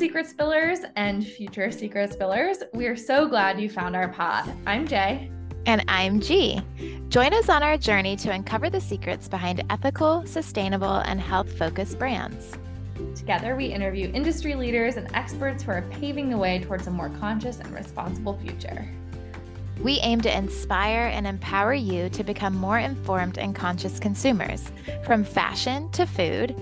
[0.00, 2.62] secret spillers and future secret spillers.
[2.72, 4.50] We are so glad you found our pod.
[4.66, 5.30] I'm Jay.
[5.66, 6.58] And I'm G.
[7.10, 11.98] Join us on our journey to uncover the secrets behind ethical, sustainable, and health focused
[11.98, 12.56] brands.
[13.14, 17.10] Together, we interview industry leaders and experts who are paving the way towards a more
[17.20, 18.88] conscious and responsible future.
[19.82, 24.72] We aim to inspire and empower you to become more informed and conscious consumers,
[25.04, 26.56] from fashion to food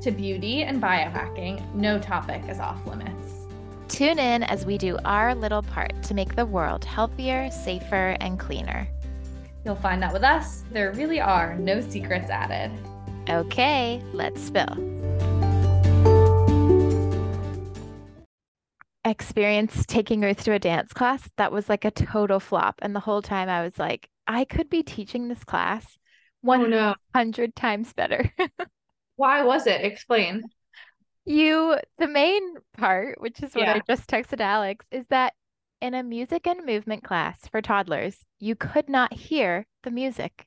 [0.00, 3.46] to beauty and biohacking, no topic is off limits.
[3.88, 8.38] Tune in as we do our little part to make the world healthier, safer, and
[8.38, 8.86] cleaner.
[9.64, 12.70] You'll find that with us, there really are no secrets added.
[13.28, 14.76] Okay, let's spill.
[19.04, 22.78] Experience taking Ruth to a dance class that was like a total flop.
[22.82, 25.98] And the whole time I was like, I could be teaching this class
[26.42, 27.46] 100 oh, no.
[27.56, 28.32] times better.
[29.18, 29.84] Why was it?
[29.84, 30.44] Explain.
[31.24, 33.74] You, the main part, which is what yeah.
[33.74, 35.34] I just texted Alex, is that
[35.82, 40.46] in a music and movement class for toddlers, you could not hear the music.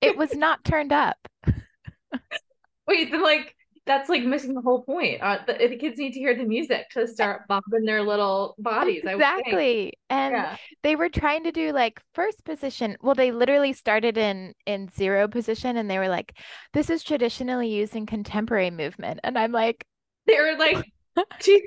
[0.00, 1.16] it was not turned up.
[2.86, 3.56] Wait, then like
[3.88, 5.20] that's like missing the whole point.
[5.20, 9.02] Uh, the, the, kids need to hear the music to start bobbing their little bodies.
[9.04, 9.94] Exactly.
[10.10, 10.56] And yeah.
[10.82, 12.96] they were trying to do like first position.
[13.00, 16.36] Well, they literally started in in zero position and they were like,
[16.74, 19.20] this is traditionally used in contemporary movement.
[19.24, 19.84] And I'm like,
[20.26, 20.84] they were like,
[21.40, 21.60] two,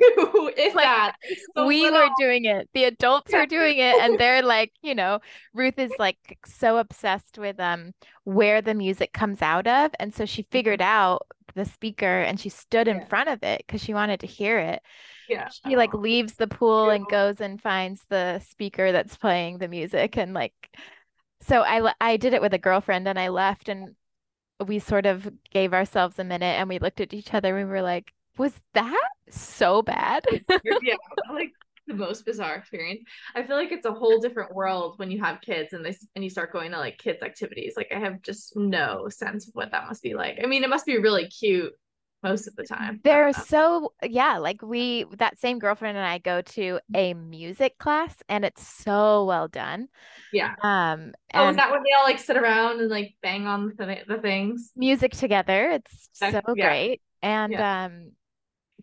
[0.58, 1.16] if like, that.
[1.56, 2.00] So we little.
[2.00, 2.70] were doing it.
[2.74, 3.96] The adults were doing it.
[4.02, 5.20] And they're like, you know,
[5.54, 7.94] Ruth is like so obsessed with um
[8.24, 9.92] where the music comes out of.
[10.00, 10.90] And so she figured mm-hmm.
[10.90, 13.06] out the speaker and she stood in yeah.
[13.06, 14.82] front of it because she wanted to hear it.
[15.30, 15.50] Yeah.
[15.50, 16.96] She like leaves the pool yeah.
[16.96, 20.54] and goes and finds the speaker that's playing the music and like
[21.42, 23.96] so I I did it with a girlfriend and I left and
[24.66, 27.74] we sort of gave ourselves a minute and we looked at each other and we
[27.74, 30.26] were like was that so bad?
[30.82, 30.96] yeah,
[31.32, 31.52] like
[31.88, 33.02] the most bizarre experience.
[33.36, 36.24] I feel like it's a whole different world when you have kids and they and
[36.24, 37.74] you start going to like kids activities.
[37.75, 40.40] Like I have just no sense of what that must be like.
[40.44, 41.74] I mean, it must be really cute
[42.24, 43.00] most of the time.
[43.03, 48.16] They're so yeah, like we that same girlfriend and I go to a music class
[48.30, 49.88] and it's so well done.
[50.31, 50.53] Yeah.
[50.62, 53.98] Um Oh, is that when they all like sit around and like bang on the,
[54.08, 54.72] the things?
[54.75, 55.72] Music together.
[55.72, 56.68] It's so yeah.
[56.68, 57.02] great.
[57.22, 57.86] And yeah.
[57.86, 58.12] um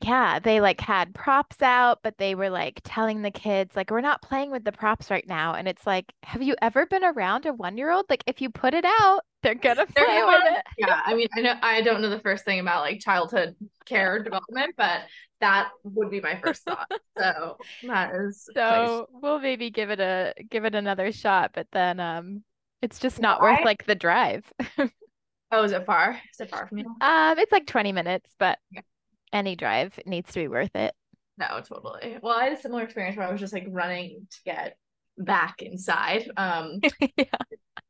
[0.03, 4.01] yeah, they like had props out, but they were like telling the kids, like, we're
[4.01, 5.55] not playing with the props right now.
[5.55, 8.07] And it's like, have you ever been around a one year old?
[8.11, 10.65] Like, if you put it out, they're gonna play they're with it.
[10.79, 11.01] Yeah.
[11.05, 14.75] I mean, I know I don't know the first thing about like childhood care development,
[14.77, 15.03] but
[15.41, 16.91] that would be my first thought.
[17.17, 22.01] So that is so we'll maybe give it a give it another shot, but then
[22.01, 22.43] um
[22.83, 24.45] it's just not worth like the drive.
[25.51, 26.21] oh, is it far?
[26.33, 26.85] Is it far from you?
[27.01, 28.83] Um, it's like 20 minutes, but yeah
[29.33, 30.95] any drive needs to be worth it.
[31.39, 32.19] No, totally.
[32.23, 34.77] Well, I had a similar experience where I was just like running to get
[35.17, 36.31] back inside.
[36.37, 36.81] Um
[37.17, 37.25] yeah.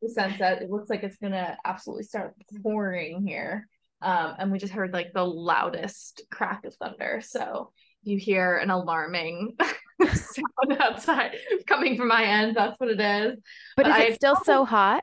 [0.02, 3.66] the sense that it looks like it's gonna absolutely start pouring here.
[4.00, 7.20] Um, and we just heard like the loudest crack of thunder.
[7.24, 7.72] So
[8.02, 9.56] you hear an alarming
[10.00, 12.56] sound outside coming from my end.
[12.56, 13.38] That's what it is.
[13.76, 15.02] But, but is it still so hot?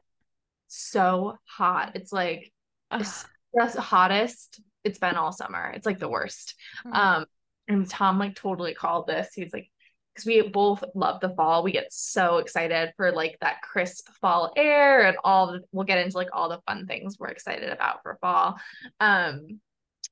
[0.68, 1.92] So hot.
[1.96, 2.52] It's like
[2.92, 5.72] the hottest it's been all summer.
[5.76, 6.56] It's like the worst.
[6.86, 6.94] Mm-hmm.
[6.94, 7.26] Um,
[7.68, 9.30] and Tom like totally called this.
[9.34, 9.70] He's like,
[10.14, 11.62] because we both love the fall.
[11.64, 15.98] We get so excited for like that crisp fall air and all the, we'll get
[15.98, 18.58] into like all the fun things we're excited about for fall.
[19.02, 19.60] Um,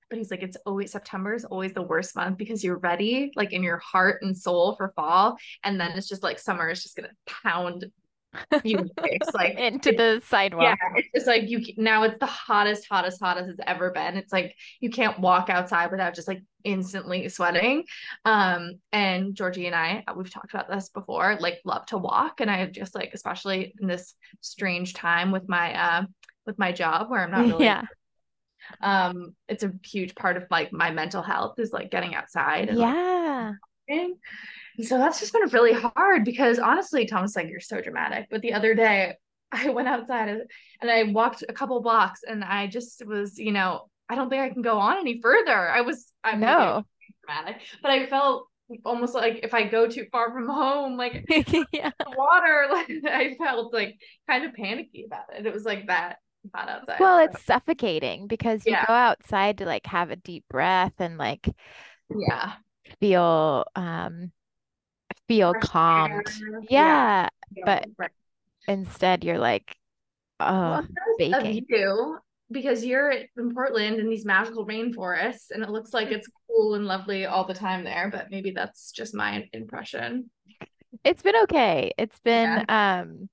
[0.10, 3.54] but he's like, it's always September is always the worst month because you're ready, like
[3.54, 5.38] in your heart and soul for fall.
[5.64, 7.86] And then it's just like summer is just gonna pound
[8.64, 8.90] you
[9.34, 10.78] like into the sidewalk.
[10.82, 14.18] Yeah, it's just like you now it's the hottest, hottest, hottest it's ever been.
[14.18, 17.84] It's like you can't walk outside without just like instantly sweating.
[18.26, 22.42] Um, and Georgie and I, we've talked about this before, like love to walk.
[22.42, 26.06] And I just like, especially in this strange time with my uh
[26.46, 27.84] with my job where I'm not really yeah.
[28.82, 32.70] Um, it's a huge part of like my mental health is like getting outside.
[32.70, 33.52] And, yeah.
[33.90, 34.12] Like,
[34.82, 38.28] so that's just been really hard because honestly, Thomas, like you're so dramatic.
[38.30, 39.16] But the other day,
[39.52, 40.30] I went outside
[40.82, 44.42] and I walked a couple blocks and I just was, you know, I don't think
[44.42, 45.70] I can go on any further.
[45.70, 46.84] I was, I know,
[47.26, 48.48] dramatic, but I felt
[48.84, 51.26] almost like if I go too far from home, like
[51.72, 51.92] yeah.
[52.16, 53.98] water, like I felt like
[54.28, 55.46] kind of panicky about it.
[55.46, 56.18] It was like that
[56.54, 57.00] hot outside.
[57.00, 57.24] Well, so.
[57.24, 58.86] it's suffocating because you yeah.
[58.86, 61.48] go outside to like have a deep breath and like,
[62.10, 62.54] yeah,
[63.00, 64.32] feel um
[65.28, 66.28] feel Fresh calmed.
[66.70, 67.30] Yeah.
[67.56, 67.64] yeah.
[67.66, 68.12] But right.
[68.68, 69.76] instead you're like,
[70.40, 70.88] oh, well,
[71.18, 71.66] baking.
[71.68, 72.20] You
[72.52, 76.86] because you're in Portland in these magical rainforests and it looks like it's cool and
[76.86, 80.30] lovely all the time there, but maybe that's just my impression.
[81.04, 81.92] It's been okay.
[81.98, 83.02] It's been yeah.
[83.02, 83.30] um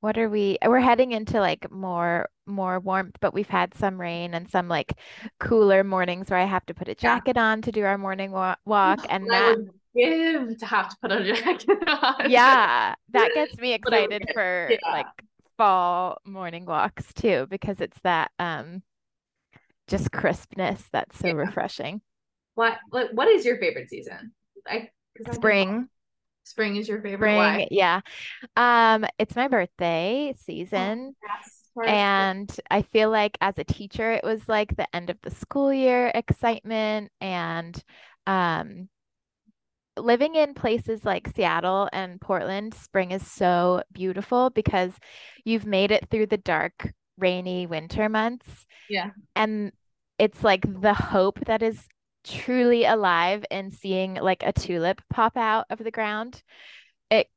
[0.00, 4.34] what are we we're heading into like more more warmth but we've had some rain
[4.34, 4.92] and some like
[5.40, 7.42] cooler mornings where i have to put a jacket yeah.
[7.42, 9.56] on to do our morning wa- walk and that
[9.96, 14.92] give to have to put a jacket on yeah that gets me excited for yeah.
[14.92, 15.06] like
[15.56, 18.82] fall morning walks too because it's that um
[19.88, 21.32] just crispness that's so yeah.
[21.32, 22.00] refreshing
[22.54, 24.32] what like what is your favorite season
[24.66, 24.90] I
[25.32, 25.88] spring
[26.46, 27.30] Spring is your favorite.
[27.30, 27.68] Spring, Why?
[27.72, 28.00] yeah.
[28.56, 31.16] Um, it's my birthday season.
[31.16, 31.66] Oh, yes.
[31.84, 35.72] And I feel like as a teacher, it was like the end of the school
[35.72, 37.82] year excitement and
[38.28, 38.88] um
[39.96, 44.92] living in places like Seattle and Portland, spring is so beautiful because
[45.44, 48.66] you've made it through the dark, rainy winter months.
[48.88, 49.10] Yeah.
[49.34, 49.72] And
[50.18, 51.86] it's like the hope that is
[52.24, 56.42] truly alive and seeing like a tulip pop out of the ground.
[57.10, 57.28] It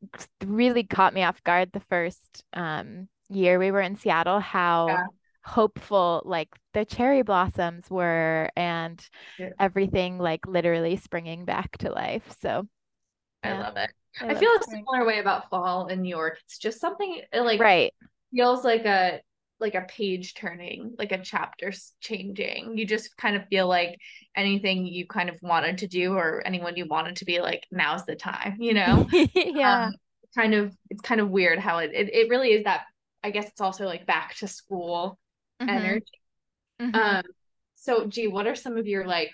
[0.43, 5.03] really caught me off guard the first um, year we were in Seattle, how yeah.
[5.43, 9.05] Hopeful like the cherry blossoms were and
[9.37, 9.49] yeah.
[9.59, 12.35] everything like literally springing back to life.
[12.41, 12.67] So
[13.43, 13.89] I love it.
[14.21, 16.37] I, I feel a similar way about fall in New York.
[16.43, 17.93] It's just something like right
[18.31, 19.21] feels like a
[19.59, 22.77] like a page turning, like a chapter changing.
[22.77, 23.99] You just kind of feel like
[24.35, 28.05] anything you kind of wanted to do or anyone you wanted to be like, now's
[28.05, 29.07] the time, you know?
[29.35, 29.87] yeah.
[29.87, 29.95] Um,
[30.33, 32.83] kind of, it's kind of weird how it, it, it, really is that,
[33.21, 35.19] I guess it's also like back to school
[35.61, 35.69] mm-hmm.
[35.69, 36.05] energy.
[36.81, 36.95] Mm-hmm.
[36.95, 37.23] Um,
[37.75, 39.31] so G, what are some of your like,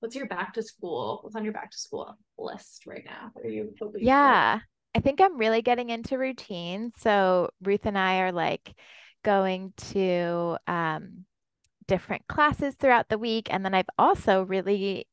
[0.00, 1.20] what's your back to school?
[1.22, 3.30] What's on your back to school list right now?
[3.32, 4.58] What are you Yeah.
[4.58, 4.64] For?
[4.94, 6.90] I think I'm really getting into routine.
[6.98, 8.74] So Ruth and I are like,
[9.22, 11.24] going to um,
[11.86, 13.48] different classes throughout the week.
[13.50, 15.06] And then I've also really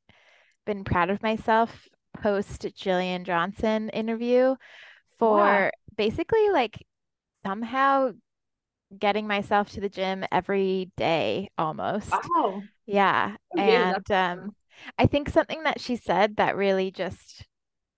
[0.65, 1.88] been proud of myself
[2.21, 4.55] post Jillian Johnson interview
[5.17, 6.85] for basically like
[7.45, 8.12] somehow
[8.97, 12.12] getting myself to the gym every day almost.
[12.13, 12.63] Oh.
[12.86, 13.36] Yeah.
[13.57, 14.56] and um
[14.97, 17.45] I think something that she said that really just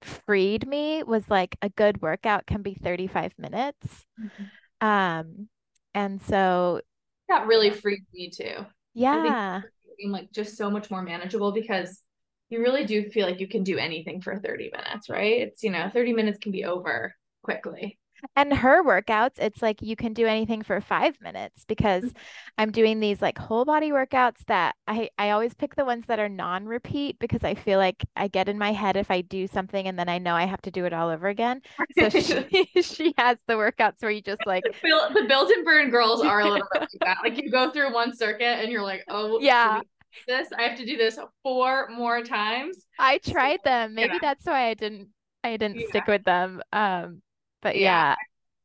[0.01, 4.05] freed me was like a good workout can be 35 minutes.
[4.19, 4.87] Mm-hmm.
[4.87, 5.47] Um
[5.93, 6.81] and so
[7.29, 8.65] that really freed me too.
[8.93, 9.61] Yeah.
[10.05, 12.01] like just so much more manageable because
[12.49, 15.41] you really do feel like you can do anything for 30 minutes, right?
[15.41, 17.97] It's, you know, 30 minutes can be over quickly.
[18.35, 22.17] And her workouts, it's like you can do anything for five minutes because mm-hmm.
[22.57, 26.19] I'm doing these like whole body workouts that I, I always pick the ones that
[26.19, 29.47] are non repeat because I feel like I get in my head if I do
[29.47, 31.61] something and then I know I have to do it all over again.
[31.97, 36.21] So she, she has the workouts where you just like the build and burn girls
[36.21, 37.17] are a little bit like that.
[37.23, 39.81] Like you go through one circuit and you're like, oh, yeah.
[40.27, 42.85] This I have to do this four more times.
[42.99, 43.95] I tried them.
[43.95, 44.19] Maybe yeah.
[44.21, 45.07] that's why I didn't
[45.43, 45.87] I didn't yeah.
[45.87, 46.61] stick with them.
[46.73, 47.21] Um
[47.61, 48.15] but yeah.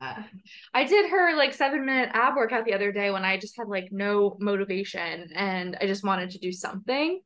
[0.01, 0.25] yeah.
[0.75, 3.69] I did her like seven minute ab workout the other day when I just had
[3.69, 7.21] like no motivation and I just wanted to do something.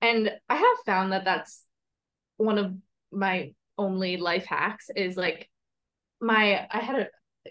[0.00, 1.64] And I have found that that's
[2.36, 2.74] one of
[3.10, 5.48] my only life hacks is like
[6.20, 7.06] my, I had a,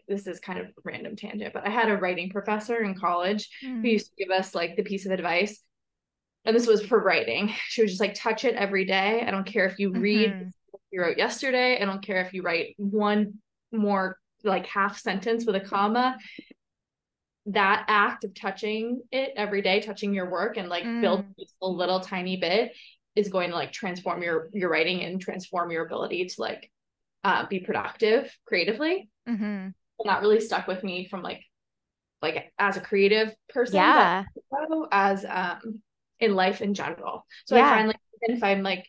[0.08, 3.82] this is kind of random tangent, but I had a writing professor in college mm.
[3.82, 5.62] who used to give us like the piece of advice.
[6.46, 7.54] And this was for writing.
[7.68, 9.24] She was just like, touch it every day.
[9.26, 10.50] I don't care if you read mm-hmm.
[10.92, 11.80] you wrote yesterday.
[11.80, 13.36] I don't care if you write one
[13.72, 16.18] more like half sentence with a comma
[17.48, 21.02] that act of touching it every day touching your work and like mm.
[21.02, 21.26] build
[21.62, 22.72] a little tiny bit
[23.16, 26.72] is going to like transform your your writing and transform your ability to like
[27.24, 29.44] uh, be productive creatively mm-hmm.
[29.44, 29.74] and
[30.06, 31.42] that really stuck with me from like
[32.22, 34.24] like as a creative person yeah
[34.92, 35.82] as um
[36.20, 37.66] in life in general so yeah.
[37.66, 38.88] i find like if i'm like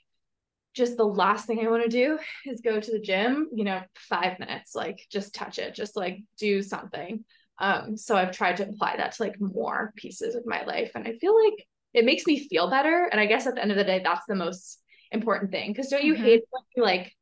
[0.75, 3.83] just the last thing I want to do is go to the gym, you know,
[3.95, 7.25] five minutes, like just touch it, just like do something.
[7.59, 10.93] Um, so I've tried to apply that to like more pieces of my life.
[10.95, 13.09] And I feel like it makes me feel better.
[13.11, 15.75] And I guess at the end of the day, that's the most important thing.
[15.75, 16.25] Cause don't you mm-hmm.
[16.25, 17.13] hate when you like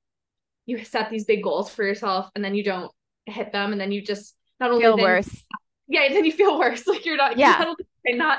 [0.67, 2.93] you set these big goals for yourself and then you don't
[3.27, 5.45] hit them and then you just not only feel worse.
[5.89, 6.87] Yeah, then you feel worse.
[6.87, 7.75] Like you're not yeah.
[8.07, 8.39] You're not,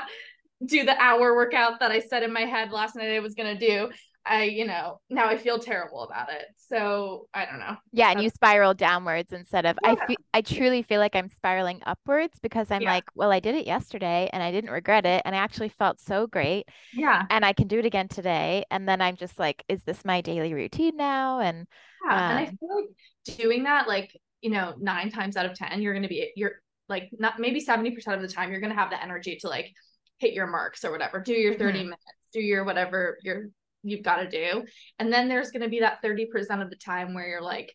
[0.64, 3.58] do the hour workout that I said in my head last night I was gonna
[3.58, 3.90] do.
[4.24, 6.44] I, you know, now I feel terrible about it.
[6.56, 7.76] So I don't know.
[7.92, 9.92] Yeah, and you spiral downwards instead of yeah.
[9.92, 12.92] I feel I truly feel like I'm spiraling upwards because I'm yeah.
[12.92, 16.00] like, well, I did it yesterday and I didn't regret it and I actually felt
[16.00, 16.66] so great.
[16.94, 17.24] Yeah.
[17.30, 18.64] And I can do it again today.
[18.70, 21.40] And then I'm just like, is this my daily routine now?
[21.40, 21.66] And
[22.06, 25.46] yeah, um, and I um, feel like doing that, like, you know, nine times out
[25.46, 28.74] of ten, you're gonna be you're like not maybe 70% of the time you're gonna
[28.74, 29.72] have the energy to like
[30.18, 31.84] hit your marks or whatever, do your 30 mm-hmm.
[31.86, 33.48] minutes do your whatever you're
[33.82, 34.64] you've got to do.
[34.98, 37.74] And then there's going to be that 30% of the time where you're like,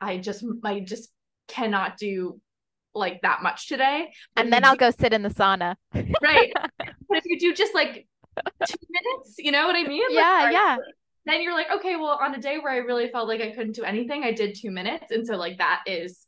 [0.00, 1.10] I just, I just
[1.48, 2.40] cannot do
[2.94, 4.10] like that much today.
[4.34, 5.76] But and then I'll do- go sit in the sauna.
[6.22, 6.52] right.
[6.78, 8.06] but if you do just like
[8.66, 10.02] two minutes, you know what I mean?
[10.10, 10.76] Yeah, like, yeah.
[11.26, 13.74] Then you're like, okay, well, on a day where I really felt like I couldn't
[13.74, 15.10] do anything, I did two minutes.
[15.10, 16.26] And so like that is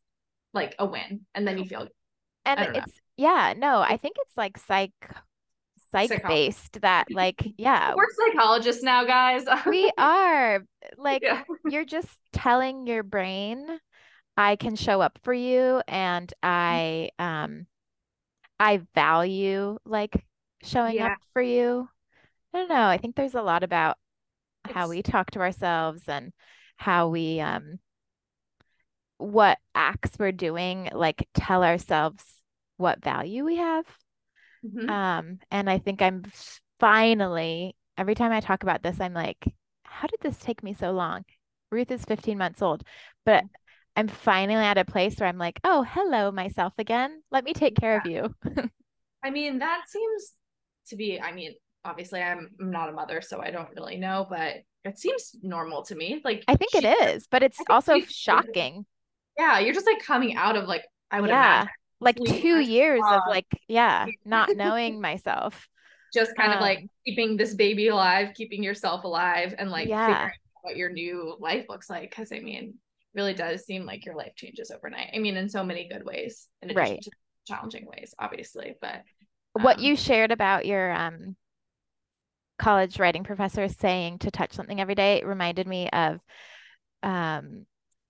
[0.52, 1.22] like a win.
[1.34, 1.88] And then you feel
[2.44, 2.84] and it's know.
[3.16, 4.92] yeah, no, I think it's like psych
[5.90, 7.94] psych based that like yeah.
[7.94, 9.44] We're psychologists now guys.
[9.66, 10.64] We are.
[10.96, 11.42] Like yeah.
[11.68, 13.66] you're just telling your brain
[14.36, 16.48] i can show up for you and mm-hmm.
[16.48, 17.66] i um
[18.60, 20.24] i value like
[20.62, 21.12] showing yeah.
[21.12, 21.88] up for you.
[22.52, 22.86] I don't know.
[22.86, 23.96] I think there's a lot about
[24.64, 24.74] it's...
[24.74, 26.32] how we talk to ourselves and
[26.76, 27.78] how we um
[29.18, 32.24] what acts we're doing like tell ourselves
[32.78, 33.84] what value we have
[34.64, 34.90] Mm-hmm.
[34.90, 36.24] Um, and I think I'm
[36.78, 39.44] finally, every time I talk about this, I'm like,
[39.84, 41.24] how did this take me so long?
[41.70, 42.82] Ruth is 15 months old,
[43.24, 43.44] but
[43.96, 47.22] I'm finally at a place where I'm like, oh, hello, myself again.
[47.30, 48.24] Let me take care yeah.
[48.24, 48.70] of you.
[49.22, 50.32] I mean, that seems
[50.88, 54.56] to be, I mean, obviously I'm not a mother, so I don't really know, but
[54.84, 56.20] it seems normal to me.
[56.24, 58.86] Like, I think she, it is, but it's also shocking.
[59.38, 61.62] Yeah, you're just like coming out of like, I would yeah.
[61.62, 65.68] imagine like two years of like yeah not knowing myself
[66.12, 70.30] just kind um, of like keeping this baby alive keeping yourself alive and like yeah.
[70.62, 72.74] what your new life looks like because i mean
[73.14, 76.48] really does seem like your life changes overnight i mean in so many good ways
[76.62, 77.02] in addition right.
[77.02, 77.10] to
[77.46, 79.02] challenging ways obviously but
[79.56, 81.36] um, what you shared about your um
[82.58, 86.20] college writing professor saying to touch something every day reminded me of
[87.02, 87.66] um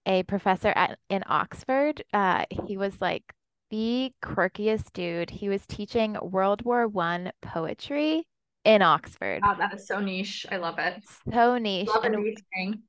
[0.06, 2.02] a professor at in Oxford.
[2.12, 3.22] Uh, he was like
[3.70, 5.30] the quirkiest dude.
[5.30, 8.26] He was teaching World War One poetry
[8.64, 9.40] in Oxford.
[9.42, 10.46] Wow, that is so niche.
[10.50, 11.02] I love it.
[11.32, 11.88] So niche.
[11.88, 12.04] Love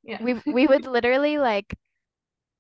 [0.04, 0.22] yeah.
[0.22, 1.76] We we would literally like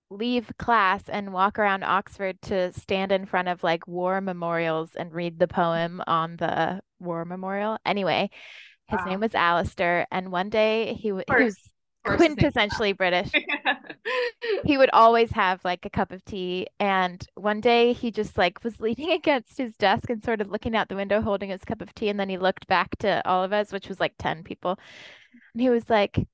[0.09, 5.13] leave class and walk around Oxford to stand in front of like war memorials and
[5.13, 7.77] read the poem on the war memorial.
[7.85, 8.29] Anyway,
[8.87, 9.05] his wow.
[9.05, 11.57] name was Alistair, and one day he, he was
[12.05, 13.31] quintessentially British.
[14.65, 16.67] he would always have like a cup of tea.
[16.79, 20.75] And one day he just like was leaning against his desk and sort of looking
[20.75, 22.09] out the window holding his cup of tea.
[22.09, 24.77] And then he looked back to all of us, which was like 10 people.
[25.53, 26.27] And he was like,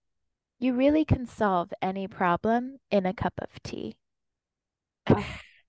[0.59, 3.97] You really can solve any problem in a cup of tea.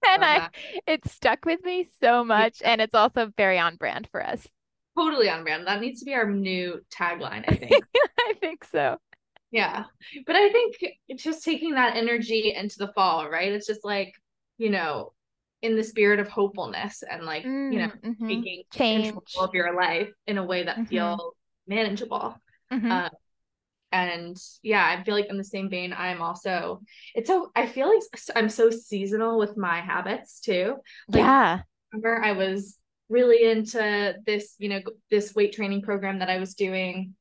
[0.05, 0.49] Oh, and I,
[0.87, 2.63] it stuck with me so much.
[2.65, 4.47] And it's also very on brand for us.
[4.97, 5.67] Totally on brand.
[5.67, 7.85] That needs to be our new tagline, I think.
[8.19, 8.99] I think so.
[9.51, 9.85] Yeah.
[10.27, 10.77] But I think
[11.17, 13.53] just taking that energy into the fall, right?
[13.53, 14.13] It's just like,
[14.59, 15.13] you know,
[15.63, 18.29] in the spirit of hopefulness and like, mm, you know, mm-hmm.
[18.29, 19.13] taking Change.
[19.13, 20.85] control of your life in a way that mm-hmm.
[20.85, 21.35] feels
[21.67, 22.37] manageable.
[22.73, 22.93] Mm-hmm.
[22.93, 23.11] Um,
[23.91, 26.83] and yeah, I feel like in the same vein, I'm also,
[27.15, 28.03] it's so, I feel like
[28.37, 30.77] I'm so seasonal with my habits too.
[31.09, 31.61] Like, yeah.
[31.93, 32.77] remember I was
[33.09, 37.15] really into this, you know, this weight training program that I was doing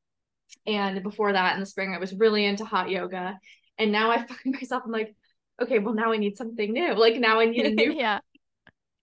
[0.66, 3.40] and before that, in the spring, I was really into hot yoga.
[3.78, 5.16] And now I find myself, I'm like,
[5.62, 6.94] okay, well, now I need something new.
[6.98, 7.94] Like now I need a new.
[7.94, 8.20] yeah.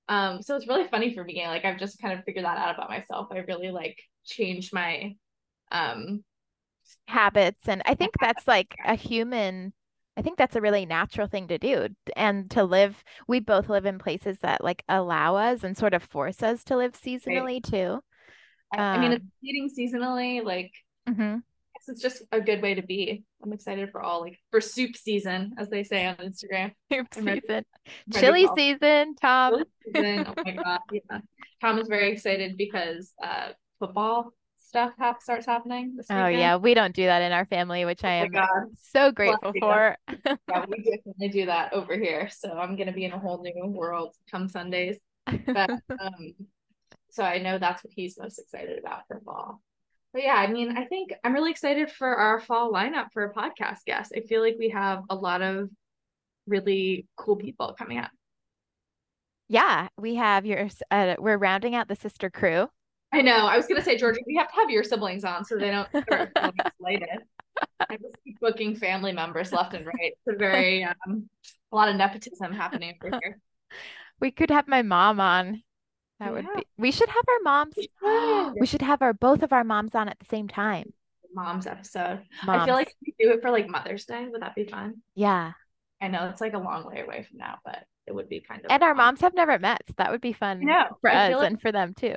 [0.08, 1.46] Um, so it's really funny for me.
[1.46, 3.28] Like I've just kind of figured that out about myself.
[3.30, 5.16] I really like changed my
[5.72, 6.22] um
[7.06, 7.68] habits.
[7.68, 9.72] And I think that's like a human
[10.16, 13.02] I think that's a really natural thing to do and to live.
[13.26, 16.76] We both live in places that like allow us and sort of force us to
[16.76, 17.64] live seasonally right.
[17.64, 18.00] too.
[18.72, 20.72] I, um, I mean, um, eating seasonally, like
[21.08, 21.38] Mm-hmm.
[21.86, 23.24] It's just a good way to be.
[23.42, 26.72] I'm excited for all like for soup season, as they say on Instagram.
[26.92, 27.64] Soup season,
[28.12, 29.64] chili season, Tom.
[29.84, 30.24] Season.
[30.26, 31.18] Oh my god, yeah.
[31.60, 35.94] Tom is very excited because uh, football stuff ha- starts happening.
[35.96, 38.48] This oh yeah, we don't do that in our family, which oh I am god.
[38.90, 39.96] so grateful for.
[40.08, 40.36] yeah,
[40.68, 42.30] we definitely do that over here.
[42.30, 44.96] So I'm gonna be in a whole new world come Sundays.
[45.26, 46.34] But um,
[47.10, 49.60] so I know that's what he's most excited about for fall
[50.14, 53.34] but yeah, I mean, I think I'm really excited for our fall lineup for a
[53.34, 54.12] podcast guest.
[54.16, 55.68] I feel like we have a lot of
[56.46, 58.12] really cool people coming up.
[59.48, 60.68] Yeah, we have your.
[60.88, 62.68] Uh, we're rounding out the sister crew.
[63.12, 63.46] I know.
[63.46, 65.88] I was gonna say, Georgia, we have to have your siblings on so they don't
[65.88, 67.18] start isolated.
[67.80, 70.12] I just keep booking family members left and right.
[70.26, 71.28] It's a very um,
[71.72, 73.38] a lot of nepotism happening over here.
[74.20, 75.64] We could have my mom on.
[76.20, 76.30] That yeah.
[76.32, 76.66] would be.
[76.78, 77.74] We should have our moms.
[78.60, 80.92] we should have our both of our moms on at the same time.
[81.34, 82.22] Moms episode.
[82.46, 82.62] Moms.
[82.62, 84.26] I feel like we do it for like Mother's Day.
[84.30, 85.02] Would that be fun?
[85.16, 85.52] Yeah.
[86.00, 88.60] I know it's like a long way away from now, but it would be kind
[88.64, 88.70] of.
[88.70, 88.88] And fun.
[88.88, 90.60] our moms have never met, so that would be fun
[91.00, 92.16] for I us like, and for them too.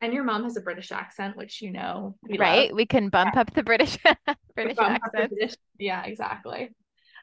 [0.00, 2.68] and your mom has a British accent, which you know, we right?
[2.70, 2.76] Love.
[2.76, 3.40] We can bump yeah.
[3.40, 3.96] up the British
[4.54, 5.30] British accent.
[5.30, 6.70] British, yeah, exactly.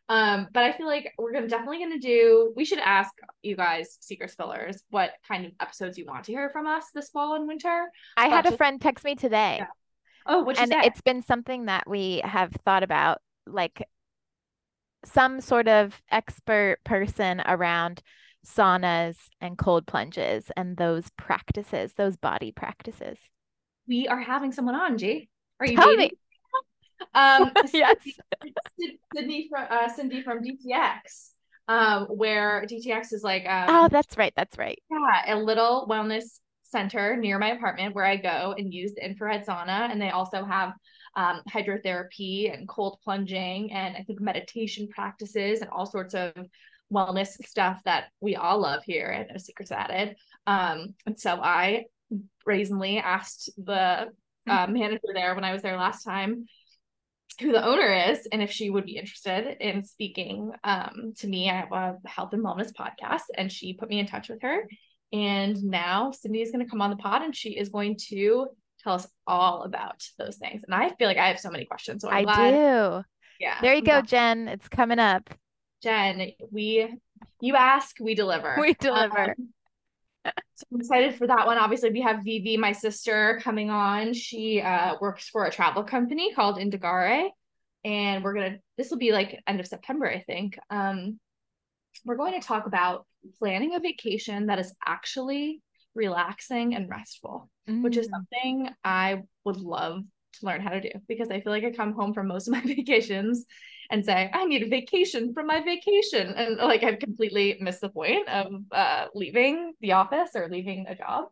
[0.10, 2.52] Um, but I feel like we're gonna definitely gonna do.
[2.56, 3.12] We should ask
[3.44, 7.10] you guys, secret spillers, what kind of episodes you want to hear from us this
[7.10, 7.86] fall and winter.
[8.18, 9.58] I but had a friend text me today.
[9.60, 9.68] Yeah.
[10.26, 13.88] Oh, what and it's been something that we have thought about, like
[15.06, 18.02] some sort of expert person around
[18.46, 23.18] saunas and cold plunges and those practices, those body practices.
[23.88, 25.30] We are having someone on, G.
[25.60, 26.18] Are you Tell dating?
[27.14, 27.98] Um, yes.
[29.16, 31.32] Sydney from uh, Cindy from DTX,
[31.68, 33.46] um, where DTX is like.
[33.48, 34.34] Um, oh, that's right.
[34.36, 34.82] That's right.
[34.90, 39.46] Yeah, a little wellness center near my apartment where I go and use the infrared
[39.46, 40.74] sauna, and they also have
[41.16, 46.34] um, hydrotherapy and cold plunging, and I think meditation practices and all sorts of
[46.92, 50.16] wellness stuff that we all love here at No Secrets Added.
[50.48, 51.86] Um, and so I
[52.44, 54.08] brazenly asked the
[54.50, 56.46] uh, manager there when I was there last time
[57.40, 61.50] who the owner is and if she would be interested in speaking um, to me.
[61.50, 64.64] I have a health and wellness podcast, and she put me in touch with her.
[65.12, 68.48] And now Cindy is going to come on the pod and she is going to
[68.84, 70.64] tell us all about those things.
[70.64, 72.04] And I feel like I have so many questions.
[72.04, 72.52] So I'm i glad.
[72.52, 73.04] do.
[73.40, 73.58] Yeah.
[73.62, 74.48] There you go, Jen.
[74.48, 75.30] It's coming up.
[75.82, 76.94] Jen, we
[77.42, 78.58] you ask, we deliver.
[78.60, 79.32] We deliver.
[79.32, 79.50] Um,
[80.26, 81.58] so I'm excited for that one.
[81.58, 84.14] Obviously, we have Vivi, my sister, coming on.
[84.14, 87.30] She uh, works for a travel company called Indagare.
[87.86, 90.60] And we're gonna this will be like end of September, I think.
[90.70, 91.20] Um,
[92.06, 93.06] we're going to talk about
[93.38, 95.62] planning a vacation that is actually
[95.96, 97.82] relaxing and restful, mm.
[97.84, 98.12] which is mm.
[98.12, 101.94] something I would love to learn how to do because I feel like I come
[101.94, 103.46] home from most of my vacations
[103.90, 106.34] and say, I need a vacation from my vacation.
[106.36, 110.96] And like I've completely missed the point of uh, leaving the office or leaving a
[110.96, 111.26] job.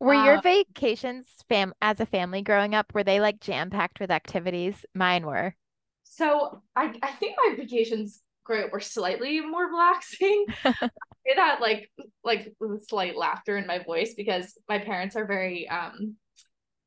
[0.00, 4.00] Were your um, vacations fam as a family growing up, were they like jam packed
[4.00, 4.86] with activities?
[4.94, 5.54] Mine were.
[6.04, 10.46] So I, I think my vacations growing up were slightly more relaxing.
[11.26, 11.90] say that like
[12.24, 12.52] like
[12.88, 16.16] slight laughter in my voice because my parents are very um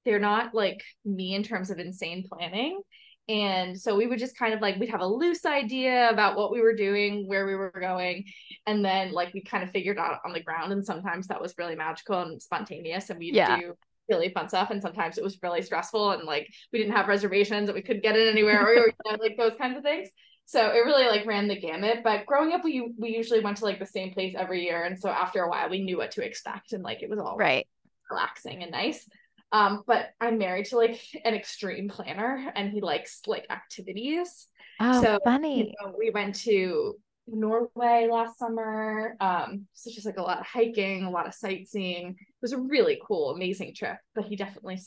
[0.03, 2.79] they're not like me in terms of insane planning
[3.27, 6.51] and so we would just kind of like, we'd have a loose idea about what
[6.51, 8.25] we were doing, where we were going.
[8.67, 10.71] And then like we kind of figured out on the ground.
[10.71, 13.09] And sometimes that was really magical and spontaneous.
[13.09, 13.59] And we'd yeah.
[13.59, 13.73] do
[14.09, 14.69] really fun stuff.
[14.69, 18.03] And sometimes it was really stressful and like we didn't have reservations and we couldn't
[18.03, 20.09] get it anywhere or you know, like those kinds of things.
[20.45, 22.01] So it really like ran the gamut.
[22.03, 24.83] But growing up, we we usually went to like the same place every year.
[24.83, 27.35] And so after a while we knew what to expect and like it was all
[27.37, 27.67] right
[28.11, 29.09] relaxing and nice.
[29.51, 34.47] Um, but I'm married to like an extreme planner and he likes like activities.
[34.79, 35.59] Oh, so funny.
[35.59, 36.95] You know, we went to
[37.27, 39.15] Norway last summer.
[39.19, 42.09] Um, so just like a lot of hiking, a lot of sightseeing.
[42.09, 44.79] It was a really cool, amazing trip, but he definitely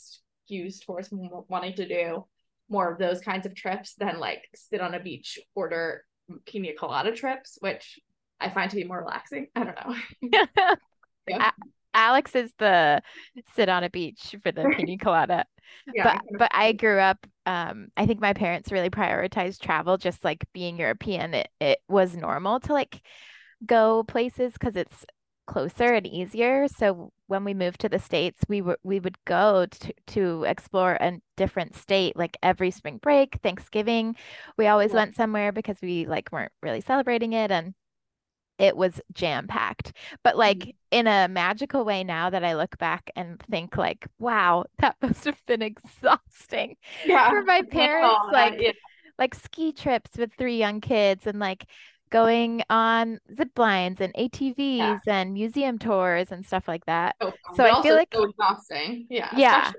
[0.49, 2.25] skews towards wanting to do
[2.69, 6.05] more of those kinds of trips than like sit on a beach, order
[6.45, 7.99] pina colada trips, which
[8.39, 9.47] I find to be more relaxing.
[9.55, 9.95] I don't know.
[11.27, 11.51] yeah.
[11.93, 13.01] Alex is the
[13.55, 15.45] sit on a beach for the pina colada.
[15.93, 20.23] yeah, but but I grew up um I think my parents really prioritized travel just
[20.23, 23.01] like being European it, it was normal to like
[23.65, 25.05] go places cuz it's
[25.49, 29.65] closer and easier so when we moved to the states we were we would go
[29.65, 34.15] to, to explore a different state like every spring break Thanksgiving
[34.57, 34.97] we always yeah.
[34.97, 37.73] went somewhere because we like weren't really celebrating it and
[38.59, 39.93] it was jam packed
[40.23, 40.69] but like mm-hmm.
[40.91, 45.25] in a magical way now that i look back and think like wow that must
[45.25, 47.29] have been exhausting yeah.
[47.29, 48.71] for my parents like yeah.
[49.17, 51.65] like ski trips with three young kids and like
[52.11, 54.97] going on zip lines and atvs yeah.
[55.07, 59.29] and museum tours and stuff like that so, so i feel like so exhausting yeah
[59.35, 59.71] yeah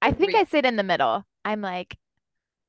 [0.00, 1.96] i think i sit in the middle i'm like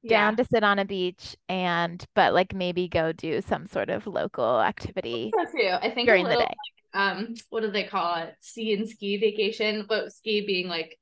[0.07, 0.43] down yeah.
[0.43, 4.61] to sit on a beach and but like maybe go do some sort of local
[4.61, 5.69] activity so too.
[5.81, 6.55] I think during little, the day.
[6.93, 8.35] um, what do they call it?
[8.39, 10.97] Sea and ski vacation, but ski being like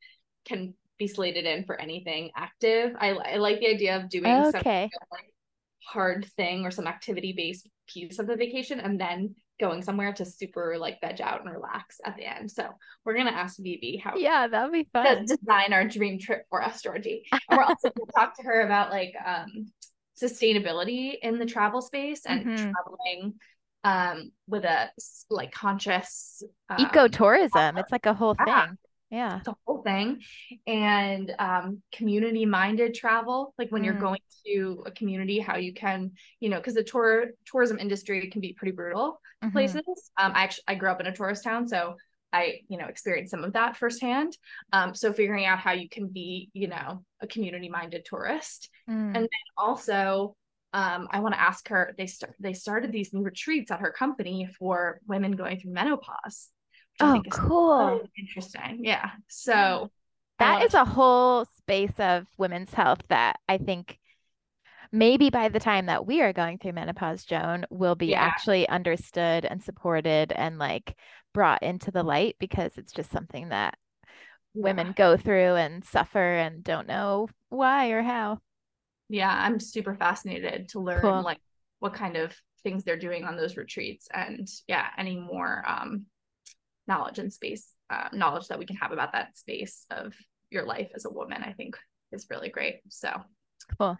[0.46, 2.96] can be slated in for anything active.
[3.00, 4.90] I I like the idea of doing okay.
[4.94, 5.34] some like
[5.84, 10.26] hard thing or some activity based piece of the vacation and then going somewhere to
[10.26, 12.52] super like veg out and relax at the end.
[12.52, 12.67] So
[13.06, 15.26] we're gonna ask Vivi how yeah, that'd be fun.
[15.26, 17.24] To design our dream trip for us, Georgie.
[17.32, 19.67] And we're also gonna talk to her about like um
[20.21, 22.71] sustainability in the travel space and mm-hmm.
[22.71, 23.34] traveling
[23.84, 24.89] um with a
[25.30, 27.80] like conscious um, ecotourism.
[27.80, 28.65] It's like a whole yeah.
[28.67, 28.78] thing.
[29.12, 29.41] Yeah.
[29.43, 30.21] the whole thing.
[30.65, 33.86] And um, community minded travel, like when mm.
[33.86, 38.30] you're going to a community, how you can, you know, because the tour tourism industry
[38.30, 39.52] can be pretty brutal mm-hmm.
[39.52, 39.84] places.
[40.17, 41.95] Um, I actually I grew up in a tourist town, so
[42.34, 44.38] I, you know, experienced some of that firsthand.
[44.71, 48.69] Um, so figuring out how you can be, you know, a community minded tourist.
[48.89, 49.08] Mm.
[49.08, 50.36] And then also,
[50.74, 53.91] um, I want to ask her, they start they started these new retreats at her
[53.91, 56.50] company for women going through menopause.
[57.02, 58.02] Oh, cool.
[58.02, 58.80] So interesting.
[58.84, 59.12] Yeah.
[59.28, 59.90] So
[60.40, 64.00] that is a whole space of women's health that I think
[64.92, 68.22] maybe by the time that we are going through menopause, Joan, will be yeah.
[68.22, 70.96] actually understood and supported and like
[71.34, 73.78] brought into the light because it's just something that
[74.54, 74.64] yeah.
[74.64, 78.40] women go through and suffer and don't know why or how.
[79.10, 81.22] Yeah, I'm super fascinated to learn cool.
[81.22, 81.40] like
[81.80, 86.06] what kind of things they're doing on those retreats and yeah, any more um
[86.91, 90.13] knowledge and space uh, knowledge that we can have about that space of
[90.49, 91.77] your life as a woman, I think
[92.12, 92.82] is really great.
[92.89, 93.12] So
[93.77, 93.97] cool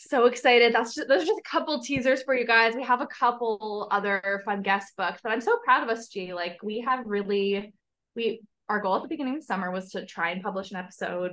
[0.00, 0.74] so excited.
[0.74, 2.74] That's just those are just a couple teasers for you guys.
[2.74, 6.32] We have a couple other fun guest books, but I'm so proud of us, G.
[6.32, 7.74] Like we have really
[8.16, 10.78] we our goal at the beginning of the summer was to try and publish an
[10.78, 11.32] episode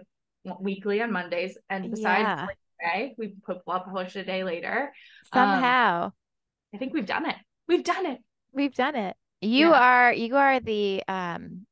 [0.59, 1.57] weekly on Mondays.
[1.69, 2.47] And besides yeah.
[2.81, 4.91] today, we put well published a day later.
[5.33, 6.05] Somehow.
[6.05, 6.13] Um,
[6.75, 7.37] I think we've done it.
[7.67, 8.19] We've done it.
[8.51, 9.15] We've done it.
[9.41, 9.79] You yeah.
[9.79, 11.65] are you are the um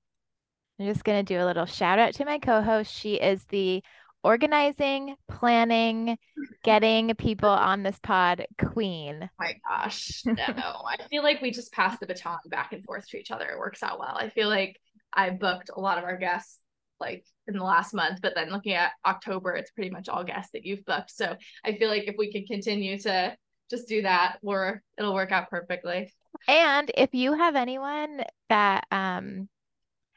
[0.79, 2.93] I'm just gonna do a little shout out to my co-host.
[2.93, 3.81] She is the
[4.23, 6.17] organizing, planning,
[6.63, 9.19] getting people on this pod queen.
[9.21, 10.23] Oh my gosh.
[10.25, 13.45] No, I feel like we just pass the baton back and forth to each other.
[13.45, 14.17] It works out well.
[14.17, 14.79] I feel like
[15.13, 16.59] I booked a lot of our guests
[16.99, 20.51] like in the last month, but then looking at October, it's pretty much all guests
[20.53, 21.11] that you've booked.
[21.11, 23.35] So I feel like if we can continue to
[23.69, 26.11] just do that, we're it'll work out perfectly.
[26.47, 29.49] And if you have anyone that um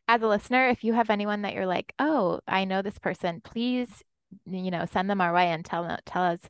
[0.09, 3.43] as a listener, if you have anyone that you're like, oh, I know this person,
[3.43, 4.03] please,
[4.47, 6.41] you know, send them our way and tell tell us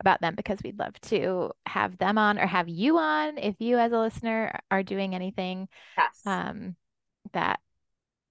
[0.00, 3.78] about them because we'd love to have them on or have you on if you
[3.78, 6.20] as a listener are doing anything yes.
[6.26, 6.76] um,
[7.32, 7.60] that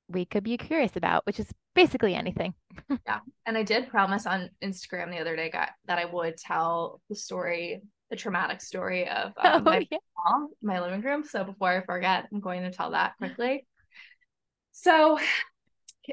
[0.07, 2.53] we could be curious about, which is basically anything.
[3.07, 3.19] yeah.
[3.45, 7.15] And I did promise on Instagram the other day got, that I would tell the
[7.15, 9.97] story, the traumatic story of um, oh, my, yeah.
[10.23, 11.23] mom, my living room.
[11.23, 13.65] So before I forget, I'm going to tell that quickly.
[14.71, 15.19] So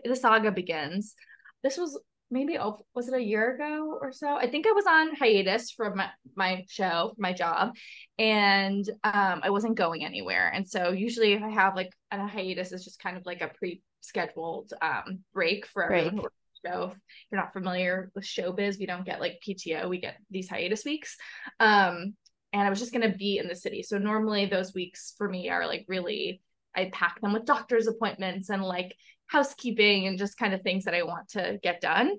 [0.05, 1.15] the saga begins.
[1.63, 1.99] This was
[2.31, 4.37] maybe oh, was it a year ago or so?
[4.37, 7.77] I think I was on hiatus from my, my show, my job,
[8.19, 10.51] and um, I wasn't going anywhere.
[10.53, 13.49] And so usually if I have like a hiatus, it's just kind of like a
[13.49, 16.07] pre-scheduled um, break for break.
[16.07, 16.27] everyone
[16.65, 16.93] show.
[16.93, 16.99] If
[17.31, 21.17] you're not familiar with showbiz, we don't get like PTO, we get these hiatus weeks.
[21.61, 22.15] Um,
[22.53, 23.83] and I was just gonna be in the city.
[23.83, 26.43] So normally those weeks for me are like really
[26.75, 28.95] I pack them with doctor's appointments and like
[29.27, 32.13] housekeeping and just kind of things that I want to get done.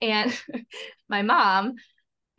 [0.00, 0.36] And
[1.08, 1.74] my mom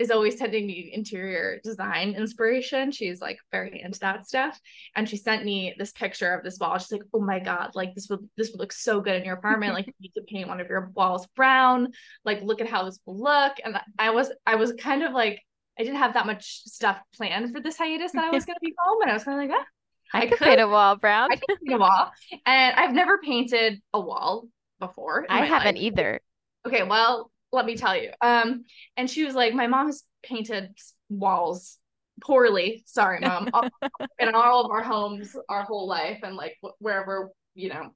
[0.01, 2.91] is always sending me interior design inspiration.
[2.91, 4.59] She's like very into that stuff.
[4.95, 6.77] And she sent me this picture of this wall.
[6.77, 9.35] She's like, oh my God, like this would this would look so good in your
[9.35, 9.73] apartment.
[9.73, 11.89] Like you could paint one of your walls brown.
[12.25, 13.53] Like look at how this will look.
[13.63, 15.41] And I was I was kind of like
[15.79, 18.73] I didn't have that much stuff planned for this hiatus that I was gonna be
[18.77, 19.01] home.
[19.03, 21.31] And I was kind of like, ah, I, I could, paint a wall brown.
[21.31, 22.11] I could paint a wall,
[22.45, 24.47] and I've never painted a wall
[24.79, 25.25] before.
[25.29, 25.83] I haven't life.
[25.83, 26.21] either.
[26.67, 28.11] Okay, well, let me tell you.
[28.21, 28.65] Um,
[28.97, 30.71] and she was like, "My mom has painted
[31.09, 31.77] walls
[32.21, 32.83] poorly.
[32.85, 33.49] Sorry, mom.
[34.19, 37.91] in all of our homes, our whole life, and like wherever you know."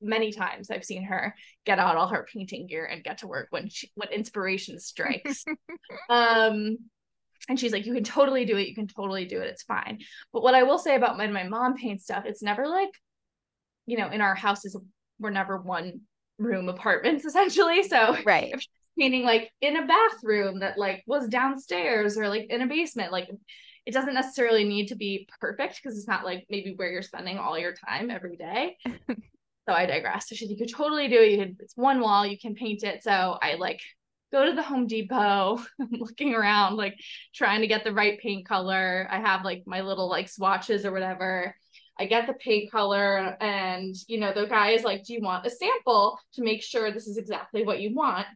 [0.00, 1.34] Many times I've seen her
[1.66, 5.44] get out all her painting gear and get to work when she when inspiration strikes.
[6.08, 6.78] um,
[7.48, 8.68] and she's like, you can totally do it.
[8.68, 9.48] You can totally do it.
[9.48, 9.98] It's fine.
[10.32, 12.90] But what I will say about when my mom paints stuff, it's never like,
[13.86, 14.76] you know, in our houses,
[15.18, 16.02] we're never one
[16.38, 17.82] room apartments essentially.
[17.84, 18.50] So right.
[18.52, 18.68] if she's
[18.98, 23.28] painting like in a bathroom that like was downstairs or like in a basement, like
[23.86, 27.38] it doesn't necessarily need to be perfect because it's not like maybe where you're spending
[27.38, 28.76] all your time every day.
[28.86, 30.28] so I digress.
[30.28, 31.30] So she's you could totally do it.
[31.30, 33.02] You can, it's one wall, you can paint it.
[33.02, 33.80] So I like
[34.32, 36.96] go to the Home Depot, looking around, like
[37.34, 39.08] trying to get the right paint color.
[39.10, 41.54] I have like my little like swatches or whatever.
[42.00, 45.46] I get the paint color, and you know, the guy is like, Do you want
[45.46, 48.26] a sample to make sure this is exactly what you want?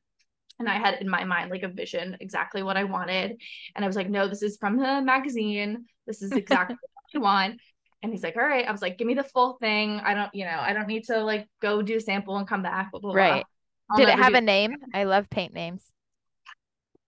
[0.62, 3.36] And I had in my mind like a vision exactly what I wanted.
[3.74, 5.86] And I was like, No, this is from the magazine.
[6.06, 6.76] This is exactly
[7.12, 7.60] what I want.
[8.02, 8.66] And he's like, All right.
[8.66, 10.00] I was like, Give me the full thing.
[10.00, 12.62] I don't, you know, I don't need to like go do a sample and come
[12.62, 12.92] back.
[12.92, 13.44] Blah, blah, right.
[13.90, 14.76] I'll Did it have a name?
[14.94, 15.84] I love paint names.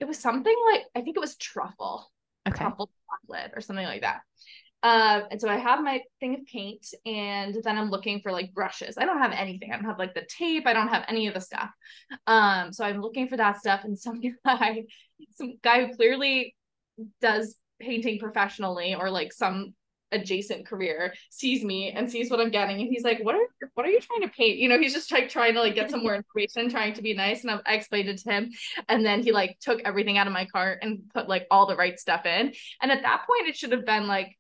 [0.00, 2.10] It was something like I think it was truffle.
[2.48, 2.58] Okay.
[2.58, 4.22] Truffle chocolate or something like that.
[4.84, 8.52] Uh, and so I have my thing of paint, and then I'm looking for like
[8.52, 8.98] brushes.
[8.98, 9.72] I don't have anything.
[9.72, 10.66] I don't have like the tape.
[10.66, 11.70] I don't have any of the stuff.
[12.26, 14.84] Um, so I'm looking for that stuff, and some guy,
[15.36, 16.54] some guy who clearly
[17.22, 19.72] does painting professionally, or like some
[20.12, 23.84] adjacent career sees me and sees what I'm getting and he's like what are what
[23.84, 26.04] are you trying to paint you know he's just like trying to like get some
[26.04, 28.52] more information trying to be nice and I, I explained it to him
[28.88, 31.74] and then he like took everything out of my cart and put like all the
[31.74, 34.36] right stuff in and at that point it should have been like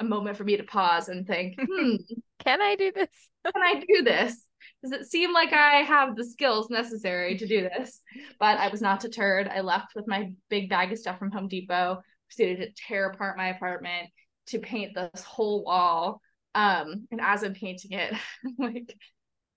[0.00, 1.96] a moment for me to pause and think hmm
[2.44, 3.08] can I do this
[3.44, 4.48] can I do this
[4.82, 8.00] does it seem like I have the skills necessary to do this?
[8.38, 9.48] But I was not deterred.
[9.48, 13.36] I left with my big bag of stuff from Home Depot, proceeded to tear apart
[13.36, 14.08] my apartment
[14.46, 16.20] to paint this whole wall.
[16.54, 18.94] Um, and as I'm painting it, I'm like,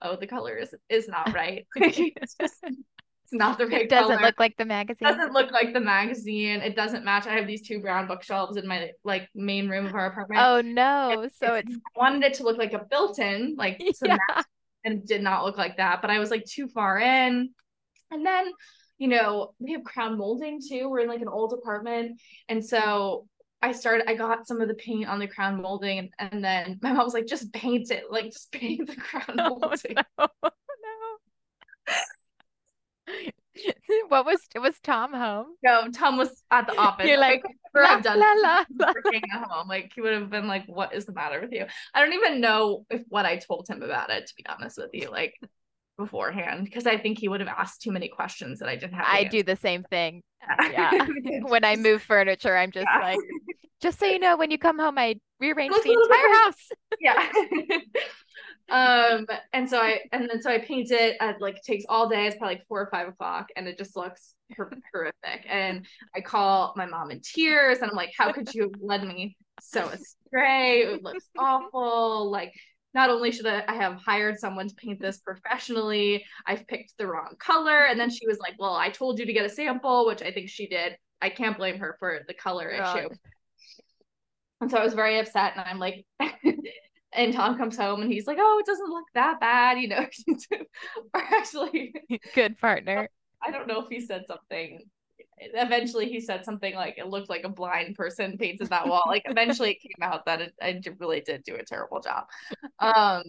[0.01, 1.67] oh, the color is is not right.
[1.75, 2.63] it's just
[3.31, 4.27] it's not the right It doesn't color.
[4.27, 5.07] look like the magazine.
[5.07, 6.61] It doesn't look like the magazine.
[6.61, 7.27] It doesn't match.
[7.27, 10.41] I have these two brown bookshelves in my like main room of our apartment.
[10.43, 11.29] Oh no.
[11.39, 14.17] So it's I wanted it to look like a built-in, like yeah.
[14.29, 14.45] match
[14.83, 16.01] and it did not look like that.
[16.01, 17.51] But I was like too far in.
[18.11, 18.51] And then,
[18.97, 20.89] you know, we have crown molding too.
[20.89, 22.19] We're in like an old apartment.
[22.49, 23.27] And so
[23.61, 25.99] I started, I got some of the paint on the crown molding.
[25.99, 29.23] And, and then my mom was like, just paint it, like just paint the crown
[29.39, 29.95] Oh, molding.
[29.95, 30.27] no.
[30.43, 30.49] no.
[34.07, 34.59] what was it?
[34.59, 35.47] was Tom home?
[35.63, 37.07] No, Tom was at the office.
[37.07, 37.43] You're like,
[37.75, 38.87] La, have done la, la, la.
[38.89, 39.67] at home.
[39.67, 42.41] Like he would have been like, "What is the matter with you?" I don't even
[42.41, 45.35] know if what I told him about it, to be honest with you, like
[45.97, 49.05] beforehand, because I think he would have asked too many questions that I didn't have.
[49.07, 50.21] I do the same thing.
[50.71, 50.91] Yeah.
[50.93, 51.13] answer.
[51.47, 52.99] when I move furniture, I'm just Yeah.
[52.99, 53.19] like,
[53.81, 56.43] just so you know, when you come home, I rearrange the a little bit entire
[56.43, 56.69] house.
[56.99, 57.79] yeah.
[58.71, 61.17] Um, and so I and then so I paint it.
[61.19, 62.25] At, like it takes all day.
[62.25, 65.45] It's probably like four or five o'clock, and it just looks hor- horrific.
[65.47, 69.05] And I call my mom in tears, and I'm like, "How could you have led
[69.05, 70.83] me so astray?
[70.83, 72.31] It looks awful.
[72.31, 72.53] Like."
[72.93, 77.07] Not only should I I have hired someone to paint this professionally, I've picked the
[77.07, 77.85] wrong color.
[77.85, 80.33] And then she was like, Well, I told you to get a sample, which I
[80.33, 80.97] think she did.
[81.21, 83.07] I can't blame her for the color issue.
[84.59, 85.53] And so I was very upset.
[85.55, 86.05] And I'm like,
[87.13, 90.05] and Tom comes home and he's like, oh, it doesn't look that bad, you know.
[91.13, 91.93] or actually,
[92.35, 93.09] Good partner.
[93.43, 94.81] I don't know if he said something.
[95.37, 99.03] Eventually, he said something like it looked like a blind person painted that wall.
[99.07, 102.25] Like eventually, it came out that it, I really did do a terrible job.
[102.79, 103.23] Um,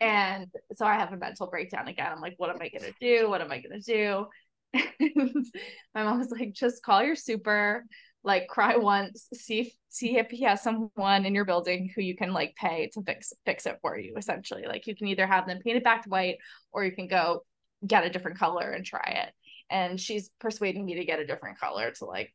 [0.00, 2.10] and so I have a mental breakdown again.
[2.10, 3.28] I'm like, what am I gonna do?
[3.28, 4.26] What am I gonna do?
[4.98, 5.46] And
[5.94, 7.86] my mom was like, just call your super,
[8.26, 12.16] like cry once, see if see if he has someone in your building who you
[12.16, 14.14] can like pay to fix fix it for you.
[14.18, 16.38] Essentially, like you can either have them paint it back to white,
[16.72, 17.44] or you can go
[17.86, 19.34] get a different color and try it.
[19.70, 22.34] And she's persuading me to get a different color to like,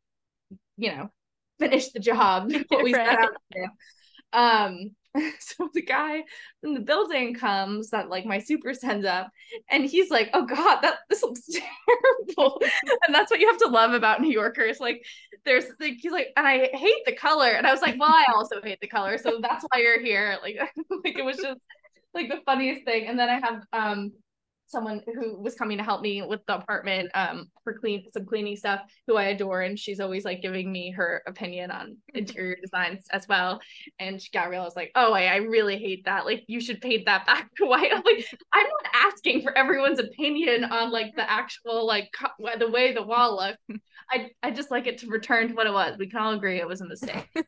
[0.78, 1.12] you know,
[1.60, 3.18] finish the job what we set Right.
[3.18, 3.68] out to do.
[4.34, 4.92] Um,
[5.40, 6.24] so the guy
[6.62, 9.30] from the building comes that like my super sends up,
[9.70, 11.42] and he's like, "Oh God, that this looks
[12.38, 12.62] terrible."
[13.08, 14.80] and that's what you have to love about New Yorkers.
[14.80, 15.04] Like,
[15.46, 18.26] there's like he's like, and I hate the color, and I was like, "Well, I
[18.36, 20.58] also hate the color, so that's why you're here." Like,
[21.04, 21.60] like it was just
[22.14, 23.08] like the funniest thing.
[23.08, 24.12] And then I have um
[24.72, 28.56] someone who was coming to help me with the apartment um for clean some cleaning
[28.56, 33.06] stuff who I adore and she's always like giving me her opinion on interior designs
[33.12, 33.60] as well.
[34.00, 36.26] And Gabrielle was like oh I, I really hate that.
[36.26, 37.92] Like you should paint that back to white.
[37.94, 42.70] I'm like I'm not asking for everyone's opinion on like the actual like co- the
[42.70, 43.82] way the wall looked.
[44.10, 45.98] I I just like it to return to what it was.
[45.98, 47.28] We can all agree it was a mistake.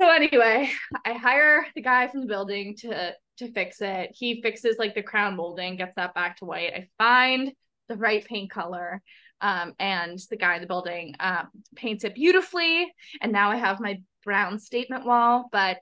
[0.00, 0.70] So anyway
[1.04, 4.10] I hire the guy from the building to to fix it.
[4.14, 6.72] He fixes like the crown molding, gets that back to white.
[6.74, 7.52] I find
[7.88, 9.02] the right paint color.
[9.40, 11.46] Um, and the guy in the building um,
[11.76, 12.92] paints it beautifully.
[13.20, 15.80] And now I have my brown statement wall, but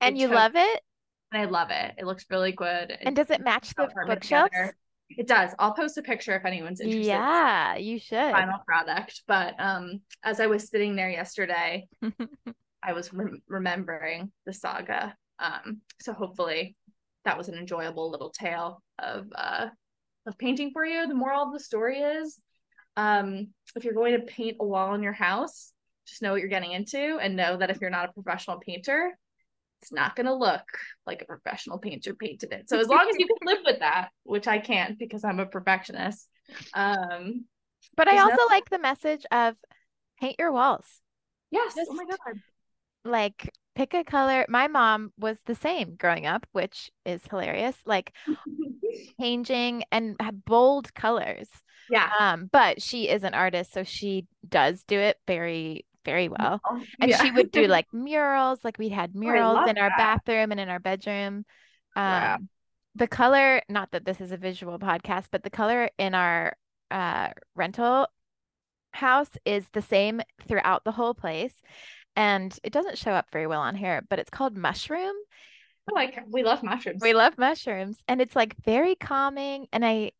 [0.00, 0.80] And you took- love it?
[1.32, 1.94] And I love it.
[1.98, 2.96] It looks really good.
[3.00, 4.50] And does it match the bookshelves?
[5.08, 5.52] It does.
[5.60, 7.06] I'll post a picture if anyone's interested.
[7.06, 8.32] Yeah, you should.
[8.32, 9.22] Final product.
[9.28, 11.86] But um, as I was sitting there yesterday,
[12.82, 15.14] I was rem- remembering the saga.
[15.38, 16.74] Um, so hopefully
[17.26, 19.66] that was an enjoyable little tale of uh
[20.26, 21.06] of painting for you.
[21.06, 22.38] The moral of the story is
[22.96, 25.72] um if you're going to paint a wall in your house,
[26.06, 29.16] just know what you're getting into and know that if you're not a professional painter,
[29.82, 30.64] it's not going to look
[31.06, 32.68] like a professional painter painted it.
[32.70, 35.46] So as long as you can live with that, which I can't because I'm a
[35.46, 36.28] perfectionist.
[36.74, 37.44] Um
[37.96, 39.56] But I also no- like the message of
[40.20, 41.02] paint your walls.
[41.50, 42.40] yes, oh my god.
[43.04, 44.44] Like pick a color.
[44.48, 47.76] My mom was the same growing up, which is hilarious.
[47.86, 48.12] Like
[49.20, 51.48] changing and bold colors.
[51.88, 52.10] yeah.
[52.18, 56.60] Um, but she is an artist, so she does do it very, very well.
[57.00, 57.22] And Yeah.
[57.22, 59.96] she would do like murals, like we had murals love in our that.
[59.98, 61.44] bathroom and in our bedroom.
[61.94, 62.38] Um, Wow.
[62.94, 66.56] the color, not that this is a visual podcast, but the color in our
[66.90, 68.06] uh rental
[68.92, 71.60] house is the same throughout the whole place.
[72.16, 75.14] And it doesn't show up very well on here, but it's called Mushroom.
[75.92, 77.02] Like we love mushrooms.
[77.02, 79.68] We love mushrooms, and it's like very calming.
[79.72, 80.12] And I,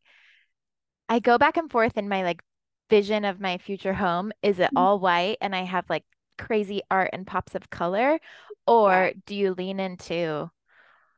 [1.09, 2.41] I go back and forth in my like
[2.89, 4.31] vision of my future home.
[4.41, 4.77] Is it Mhm.
[4.77, 6.05] all white and I have like
[6.37, 8.19] crazy art and pops of color,
[8.65, 10.49] or do you lean into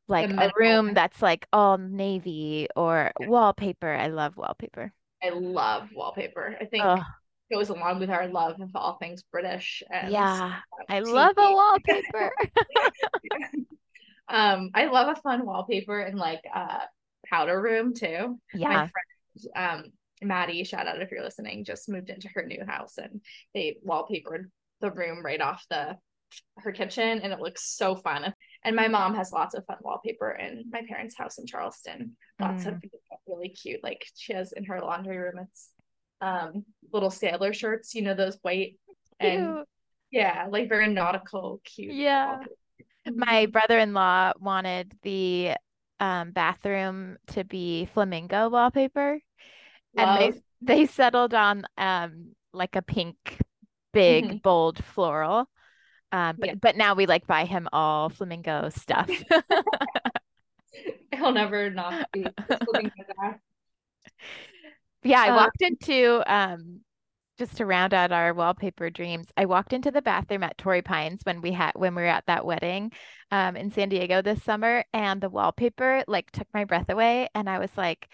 [0.08, 3.94] like a room that's like all navy or wallpaper?
[3.94, 4.94] I love wallpaper.
[5.24, 6.58] I love wallpaper.
[6.60, 7.04] I think Oh,
[7.52, 10.60] goes along with our love of all things British and yeah.
[10.88, 11.14] I TV.
[11.14, 12.32] love a wallpaper.
[14.30, 16.80] um, I love a fun wallpaper in like uh
[17.28, 18.40] powder room too.
[18.54, 18.88] My Yeah.
[18.88, 19.84] friend, um,
[20.22, 23.22] Maddie, shout out if you're listening, just moved into her new house and
[23.54, 24.46] they wallpapered
[24.82, 25.98] the room right off the
[26.58, 28.34] her kitchen and it looks so fun.
[28.64, 32.16] And my mom has lots of fun wallpaper in my parents' house in Charleston.
[32.40, 32.76] Lots of
[33.28, 35.70] really cute, like she has in her laundry room, it's
[36.22, 38.78] um little sailor shirts, you know, those white
[39.20, 39.68] and Cute.
[40.12, 41.94] yeah, like very nautical, cute.
[41.96, 42.44] Yeah.
[43.16, 45.54] My brother-in-law wanted the
[46.00, 49.20] um, bathroom to be flamingo wallpaper,
[49.98, 53.18] and they they settled on um like a pink,
[53.94, 54.42] big, Mhm.
[54.42, 55.50] bold floral.
[56.12, 56.56] Um, but Yeah.
[56.62, 59.10] but now we like buy him all flamingo stuff.
[61.14, 63.40] He'll never not be just looking at that.
[65.04, 66.82] Yeah, I Uh, walked into um
[67.38, 69.28] just to round out our wallpaper dreams.
[69.38, 72.26] I walked into the bathroom at Torrey Pines when we had when we were at
[72.28, 72.92] that wedding
[73.32, 77.50] um in San Diego this summer and the wallpaper like took my breath away and
[77.50, 78.08] I was like,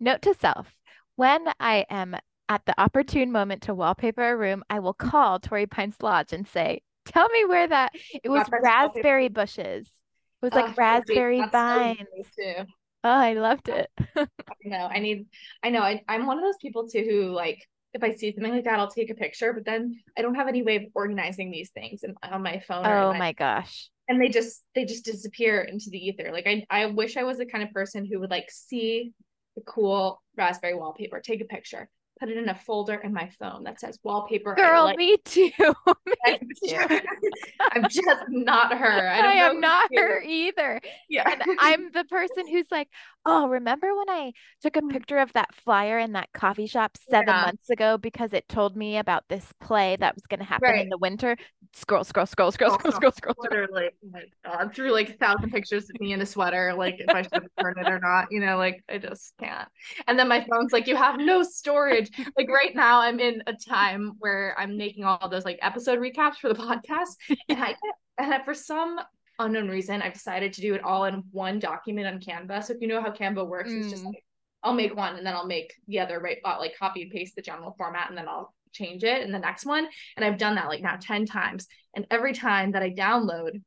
[0.00, 0.74] note to self,
[1.16, 2.16] when I am
[2.48, 6.46] at the opportune moment to wallpaper a room, I will call Torrey Pines Lodge and
[6.46, 8.62] say, tell me where that it was wallpaper.
[8.64, 9.86] raspberry bushes.
[9.86, 11.98] It was like Ugh, raspberry so vines.
[12.36, 12.64] too.
[13.04, 13.90] Oh, I loved it.
[14.16, 14.26] I
[14.64, 14.88] know.
[14.90, 15.26] I need.
[15.62, 15.80] I know.
[15.82, 17.58] I, I'm one of those people too who like
[17.94, 19.52] if I see something like that, I'll take a picture.
[19.52, 22.86] But then I don't have any way of organizing these things and on my phone.
[22.86, 23.90] or Oh my- my gosh.
[24.08, 26.30] and they just they just disappear into the ether.
[26.32, 29.12] Like I I wish I was the kind of person who would like see
[29.56, 31.88] the cool raspberry wallpaper, take a picture,
[32.22, 34.54] put it in a folder in my phone that says wallpaper.
[34.54, 34.96] Girl, like.
[34.96, 35.50] me too.
[35.58, 36.68] Me I'm too.
[36.68, 37.04] just-
[37.72, 39.08] I'm just not her.
[39.08, 40.80] I, I, am not her either.
[41.08, 41.28] Yeah.
[41.28, 42.88] And I'm the person who's like,
[43.26, 44.32] oh, remember when I
[44.62, 47.42] took a picture of that flyer in that coffee shop seven Yeah.
[47.46, 50.88] months ago because it told me about this play that was going to happen in
[50.90, 51.36] the winter?
[51.74, 53.46] Scroll, scroll, scroll, scroll, Oh, scroll, scroll, scroll, scroll.
[53.50, 57.08] literally my god through like a thousand pictures of me in a sweater like if
[57.08, 59.66] i should return it or not you know like i just can't
[60.06, 63.54] and then my phone's like you have no storage like right now i'm in a
[63.54, 67.16] time where i'm making all those like episode recaps for the podcast
[67.48, 67.74] and i
[68.18, 69.00] and I, for some
[69.38, 72.82] unknown reason i've decided to do it all in one document on canva so if
[72.82, 74.08] you know how canva works it's just Mm.
[74.08, 74.24] like
[74.62, 77.34] i'll make one and then i'll make the other right uh, like copy and paste
[77.34, 80.54] the general format and then i'll change it in the next one and i've done
[80.56, 83.60] that like now 10 times and every time that I download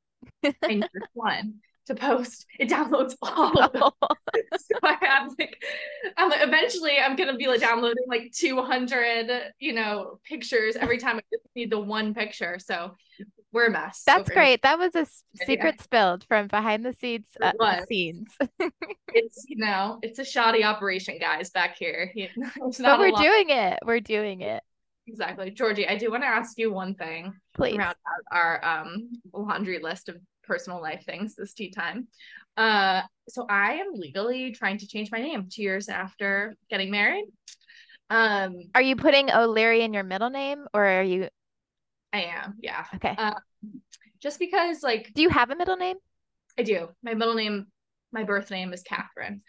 [0.43, 3.91] I need one to post, it downloads all of them.
[4.57, 5.63] So I have like,
[6.17, 11.17] I'm like, eventually I'm gonna be like downloading like 200, you know, pictures every time
[11.17, 12.57] I just need the one picture.
[12.57, 12.95] So
[13.51, 14.01] we're a mess.
[14.03, 14.41] That's over here.
[14.41, 14.61] great.
[14.63, 15.45] That was a s- Yeah.
[15.45, 17.51] secret spilled from behind the scenes uh,
[17.87, 18.35] scenes.
[19.13, 22.11] It's you know, it's a shoddy operation, guys, back here.
[22.15, 23.77] You know, it's But we're doing it.
[23.85, 24.63] We're doing it.
[25.07, 25.51] Exactly.
[25.51, 27.33] Georgie, I do want to ask you one thing.
[27.53, 27.77] Please.
[27.77, 32.07] round out our um laundry list of personal life things this tea time.
[32.57, 37.25] Uh so I am legally trying to change my name two years after getting married.
[38.09, 41.29] Um Are you putting O'Leary in your middle name or are you
[42.13, 42.85] I am, yeah.
[42.95, 43.15] okay?
[43.17, 43.33] Uh,
[44.21, 45.97] Just because like Do you have a middle name?
[46.57, 46.87] I do.
[47.03, 47.67] My middle name,
[48.13, 49.41] my birth name is Catherine.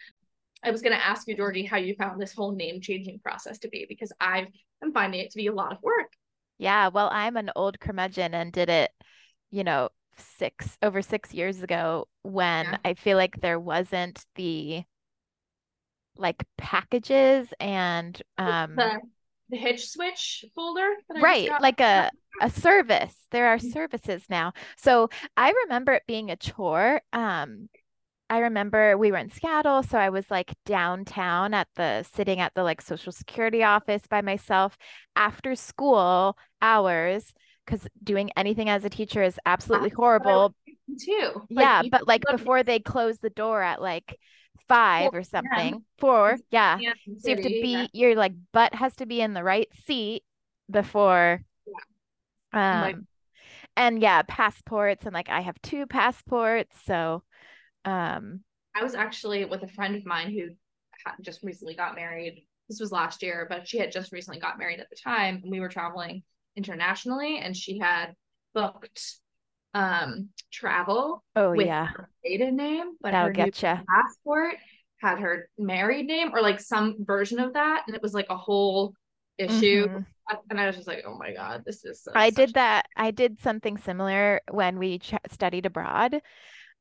[0.67, 3.69] I was gonna ask you, Georgie, how you found this whole name changing process to
[3.69, 4.47] be because I
[4.83, 6.11] am finding it to be a lot of work.
[6.57, 8.91] Yeah, well, I'm an old curmudgeon and did it,
[9.51, 12.77] you know, six over six years ago when Yeah.
[12.83, 14.83] I feel like there wasn't the
[16.17, 18.99] like packages and um The
[19.49, 20.89] the hitch switch folder.
[21.07, 23.15] that I right, like a a service.
[23.31, 23.71] There are Mhm.
[23.71, 24.53] services now.
[24.77, 27.01] So I remember it being a chore.
[27.13, 27.69] Um,
[28.29, 32.53] I remember we were in Seattle, so I was like downtown at the sitting at
[32.55, 34.77] the like social security office by myself
[35.15, 37.33] after school hours
[37.65, 40.55] because doing anything as a teacher is absolutely That's what I was horrible.
[40.99, 41.41] too.
[41.49, 44.17] Like, Yeah, but like before they close the door at like
[44.67, 45.83] five or 4 something.
[45.97, 46.77] Four, It's yeah.
[47.19, 47.87] So you have to city, yeah.
[47.87, 50.23] be your like butt has to be in the right seat
[50.69, 51.41] before
[52.51, 53.07] Like- um
[53.77, 57.23] and yeah, passports and like I have two passports, so
[57.87, 58.41] um
[58.75, 60.49] I was actually with a friend of mine who
[61.21, 62.45] just recently got married.
[62.69, 65.51] This was last year, but she had just recently got married at the time, and
[65.51, 66.23] we were traveling
[66.55, 68.13] internationally, and she had
[68.53, 69.01] booked
[69.73, 71.87] um travel Oh with yeah.
[71.95, 73.51] her maiden name, but That'll her you.
[73.89, 74.55] passport
[75.01, 78.37] had her married name or like some version of that, and it was like a
[78.37, 78.93] whole
[79.37, 79.87] issue.
[79.87, 80.05] Mhm.
[80.49, 82.03] And I was just like, oh my god, this is.
[82.03, 82.87] So, I did that.
[82.97, 86.21] I did something similar when we ch studied abroad.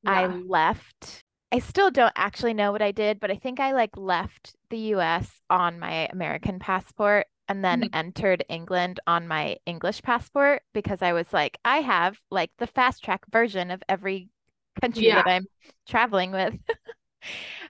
[0.07, 1.23] I left.
[1.53, 4.79] I still don't actually know what I did, but I think I like left the
[4.79, 7.91] US on my American passport and then Mhm.
[7.93, 13.05] entered England on my English passport because I was like, I have like the fast
[13.05, 14.29] track version of every
[14.81, 15.49] country that I'm
[15.87, 16.55] traveling with.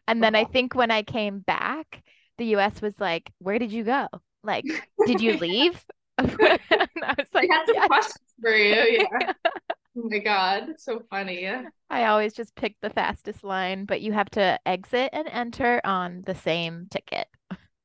[0.08, 2.02] And then I think when I came back,
[2.38, 4.08] the US was like, Where did you go?
[4.42, 5.84] Like, did you leave?
[6.18, 9.08] and I was like, I had some "Yes." questions for you.
[9.12, 9.32] Yeah.
[9.96, 11.48] Oh my god, it's so funny.
[11.90, 16.22] I always just pick the fastest line, but you have to exit and enter on
[16.26, 17.28] the same ticket.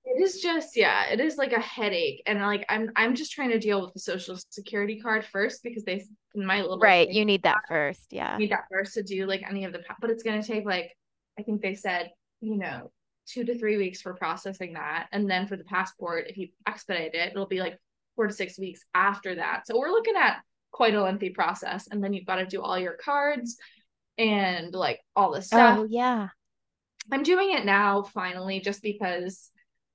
[0.04, 3.52] It is just yeah, it is like a headache, and like I'm I'm just trying
[3.52, 6.06] to deal with the social security card first because they
[6.36, 8.12] in my little Right, you need that first.
[8.12, 8.36] Yeah.
[8.38, 10.92] need that first to do like any of the but it's gonna take like
[11.40, 12.92] I think they said you know
[13.28, 17.16] two to three weeks for processing that, and then for the passport if you expedite
[17.16, 17.78] it, it'll be like
[18.16, 19.66] four to six weeks after that.
[19.66, 20.42] So we're looking at
[20.72, 23.58] quite a lengthy process, and then you've got to do all your cards
[24.18, 25.80] and like all this stuff.
[25.80, 26.30] Oh, yeah.
[27.12, 29.50] I'm doing it now finally just because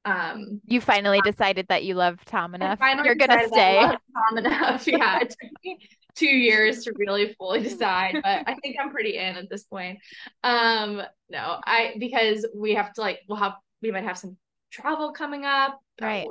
[0.05, 2.79] um You finally decided that you love Tom I enough.
[3.05, 3.99] You're gonna decided that I stay.
[4.15, 4.87] Tom enough.
[4.89, 5.79] Yeah, it took me
[6.15, 9.99] two years to really fully decide, but I think I'm pretty in at this point.
[10.43, 14.37] Um, no, I because we have to like we'll have we might have some
[14.71, 16.27] travel coming up, Right.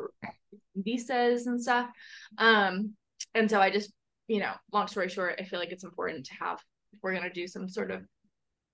[0.76, 1.89] visas and stuff.
[2.38, 2.93] Um,
[3.34, 3.91] and so I just
[4.28, 6.60] you know, long story short, I feel like it's important to have
[6.94, 8.04] if we're gonna do some sort of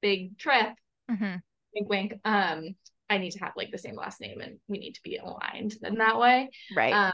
[0.02, 0.70] big trip,
[1.10, 1.42] Mhm.
[1.74, 2.14] wink wink.
[2.26, 2.76] Um,
[3.10, 5.76] I need to have like the same last name, and we need to be aligned
[5.84, 6.50] in that way.
[6.76, 6.94] Right.
[6.94, 7.14] Um,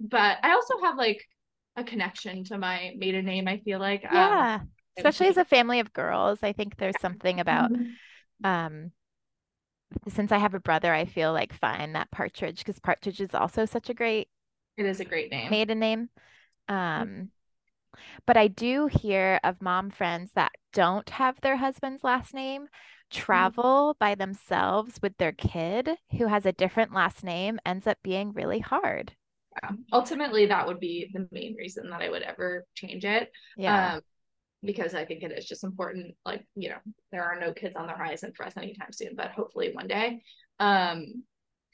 [0.00, 1.22] but I also have like
[1.76, 3.48] a connection to my maiden name.
[3.48, 4.60] I feel like, um, yeah.
[4.60, 7.94] and- Especially as a family of girls, I think there's something about Mhm.
[8.44, 8.92] um
[10.08, 13.64] since I have a brother, I feel like fine that Partridge because Partridge is also
[13.64, 14.28] such a great
[14.76, 15.50] it is a great name.
[15.50, 16.08] maiden name.
[16.68, 17.30] Um,
[18.26, 22.68] but I do hear of mom friends that don't have their husband's last name
[23.10, 28.32] travel by themselves with their kid who has a different last name ends up being
[28.32, 29.12] really hard.
[29.62, 29.70] Yeah.
[29.92, 33.30] Ultimately, that would be the main reason that I would ever change it.
[33.56, 33.96] Yeah.
[33.96, 34.00] Um,
[34.62, 36.14] because I think it is just important.
[36.24, 36.78] Like, you know,
[37.10, 40.22] there are no kids on the horizon for us anytime soon, but hopefully one day.
[40.58, 41.24] Um,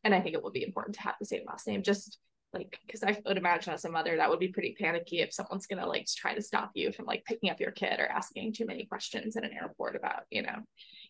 [0.03, 2.19] and I think it will be important to have the same last name, just
[2.53, 5.67] like because I would imagine as a mother that would be pretty panicky if someone's
[5.67, 8.65] gonna like try to stop you from like picking up your kid or asking too
[8.67, 10.57] many questions in an airport about you know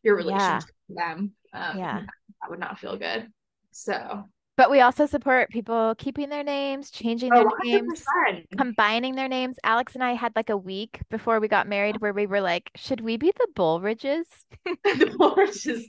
[0.03, 1.33] your relationship with them.
[1.53, 2.01] Um, Yeah.
[2.01, 3.29] that would not feel good.
[3.71, 4.25] So
[4.59, 8.45] But we also support people keeping their names, changing their names, 100%.
[8.59, 9.57] combining their names.
[9.63, 12.73] Alex and I had like a week before we got married where we were like,
[12.75, 14.25] should we be the Bullridges?
[14.65, 15.87] the is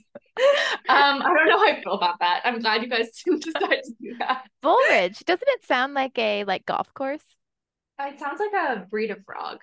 [0.88, 2.42] um I don't know how I feel about that.
[2.44, 4.44] I'm glad you guys didn't decide to do that.
[4.62, 5.24] Bullridge.
[5.24, 7.24] Doesn't it sound like a like golf course?
[7.98, 9.58] It sounds like a breed of frog.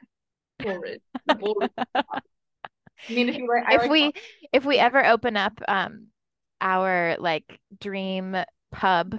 [0.59, 0.99] Bullridge.
[1.39, 1.71] Bullridge.
[1.95, 2.03] I
[3.07, 4.11] mean, if you like, I if like we
[4.51, 6.07] if we ever open up um
[6.59, 8.35] our like dream
[8.77, 9.15] pub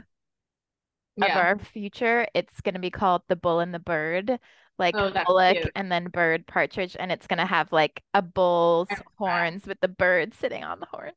[1.21, 4.39] of our future, it's gonna be called the Bull and the Bird,
[4.79, 5.73] like Oh, bullock cute.
[5.75, 8.89] and then bird partridge, and it's gonna have like a bull's
[9.19, 11.13] horns with the bird sitting on the horn.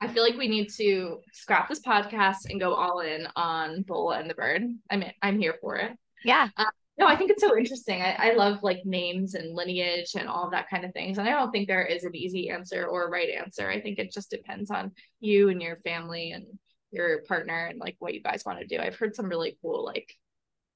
[0.00, 4.10] I feel like we need to scrap this podcast and go all in on Bull
[4.10, 4.62] and the Bird.
[4.90, 5.92] I mean, I'm here for it.
[6.24, 6.64] Yeah, uh,
[6.98, 8.02] No, I think it's so interesting.
[8.02, 11.18] I, I love like names and lineage and all of that kind of things.
[11.18, 13.68] And I don't think there is an easy answer or a right answer.
[13.70, 16.46] I think it just depends on you and your family and
[16.94, 18.78] your partner and like what you guys want to do.
[18.78, 20.12] I've heard some really cool like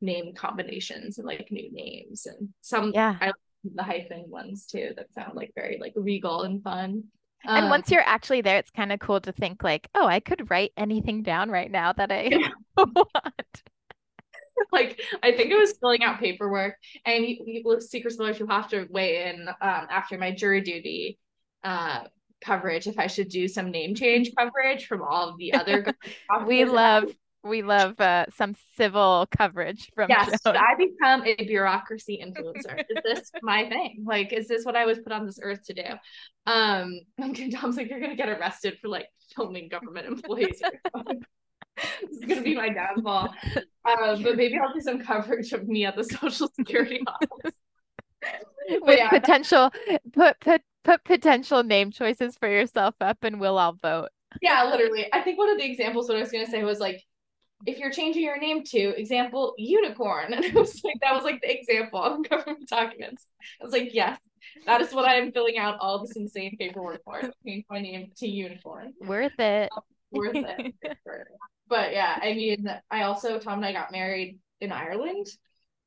[0.00, 3.16] name combinations and like new names and some Yeah.
[3.20, 3.34] I like
[3.74, 7.04] the hyphen ones too that sound like very like regal and fun.
[7.44, 10.20] and Um, once you're actually there, it's kind of cool to think like, oh, I
[10.20, 12.30] could write anything down right now that I
[12.76, 13.62] want.
[14.72, 18.68] like I think it was filling out paperwork and you, you secret spoilers you have
[18.70, 21.18] to weigh in um after my jury duty
[21.64, 22.00] uh
[22.40, 25.92] coverage if I should do some name change coverage from all of the other
[26.46, 27.12] We love
[27.44, 30.54] we love uh, some civil coverage from yes Joan.
[30.54, 32.78] should I become a bureaucracy influencer.
[32.90, 34.04] Is this my thing?
[34.06, 35.84] Like is this what I was put on this earth to do?
[36.46, 40.60] Um and Tom's like you're gonna get arrested for like filming government employees
[42.02, 43.32] this is gonna be my downfall.
[43.84, 47.56] Um but maybe I'll do some coverage of me at the social security office.
[48.20, 49.70] But with yeah, potential
[50.12, 54.08] put put put potential name choices for yourself up and we'll all vote.
[54.40, 55.06] yeah, literally.
[55.12, 57.02] I think one of the examples what I was gonna say was like
[57.66, 60.32] if you're changing your name to example unicorn.
[60.32, 63.26] And it was like that was like the example on government documents.
[63.60, 64.18] I was like yes
[64.66, 68.10] that is what i am filling out all this insane paperwork for change my name
[68.16, 68.92] to unicorn.
[69.00, 69.70] Worth it.
[69.76, 70.74] Um, worth it
[71.68, 75.26] but yeah i mean i also tom and i got married in ireland.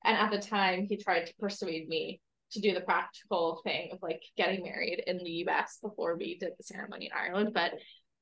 [0.03, 2.21] And at the time he tried to persuade me
[2.51, 6.51] to do the practical thing of like getting married in the us before we did
[6.57, 7.73] the ceremony in ireland but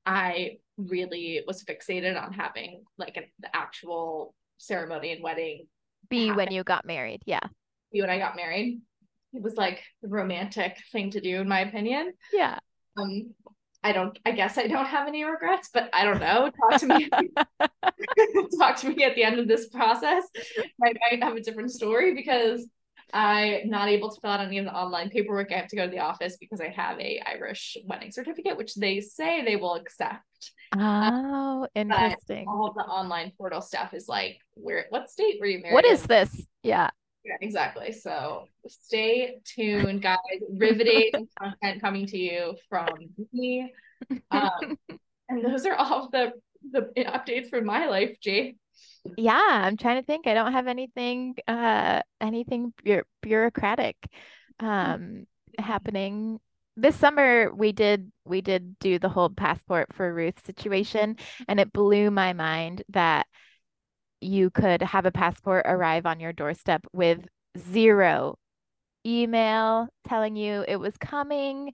[0.06, 5.66] I really was fixated on having like an the actual ceremony and wedding
[6.08, 6.36] be happen.
[6.36, 7.22] when you got married.
[7.26, 7.40] Yeah.
[7.92, 8.80] Be when I got married.
[9.32, 12.12] It was like the romantic thing to do, in my opinion.
[12.32, 12.58] Yeah.
[12.96, 13.34] Um,
[13.82, 16.50] I don't I guess I don't have any regrets, but I don't know.
[16.70, 17.08] Talk to me
[18.58, 20.24] talk to me at the end of this process.
[20.82, 22.66] I might have a different story because
[23.12, 25.52] I'm not able to fill out any of the online paperwork.
[25.52, 28.74] I have to go to the office because I have a Irish wedding certificate, which
[28.74, 30.52] they say they will accept.
[30.74, 32.46] Oh, um, interesting.
[32.48, 34.86] All the online portal stuff is like, where?
[34.90, 35.74] What state were you married?
[35.74, 36.46] What is this?
[36.62, 36.90] Yeah.
[37.24, 37.92] Yeah, exactly.
[37.92, 40.18] So stay tuned, guys.
[40.48, 42.88] Riveting content coming to you from
[43.32, 43.72] me.
[44.30, 44.78] Um,
[45.28, 46.32] and those are all the
[46.72, 48.56] the updates from my life, J
[49.16, 53.96] yeah i'm trying to think i don't have anything uh anything bu- bureaucratic
[54.58, 54.66] hmm.
[54.66, 55.26] um
[55.58, 56.38] happening
[56.76, 61.16] this summer we did we did do the whole passport for ruth situation
[61.48, 63.26] and it blew my mind that
[64.20, 67.26] you could have a passport arrive on your doorstep with
[67.58, 68.36] zero
[69.06, 71.72] email telling you it was coming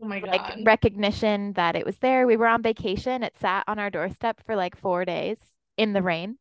[0.00, 0.30] Oh my god.
[0.30, 2.24] Like recognition that it was there.
[2.28, 3.24] We were on vacation.
[3.24, 5.38] It sat on our doorstep for like four days
[5.78, 6.36] in the rain.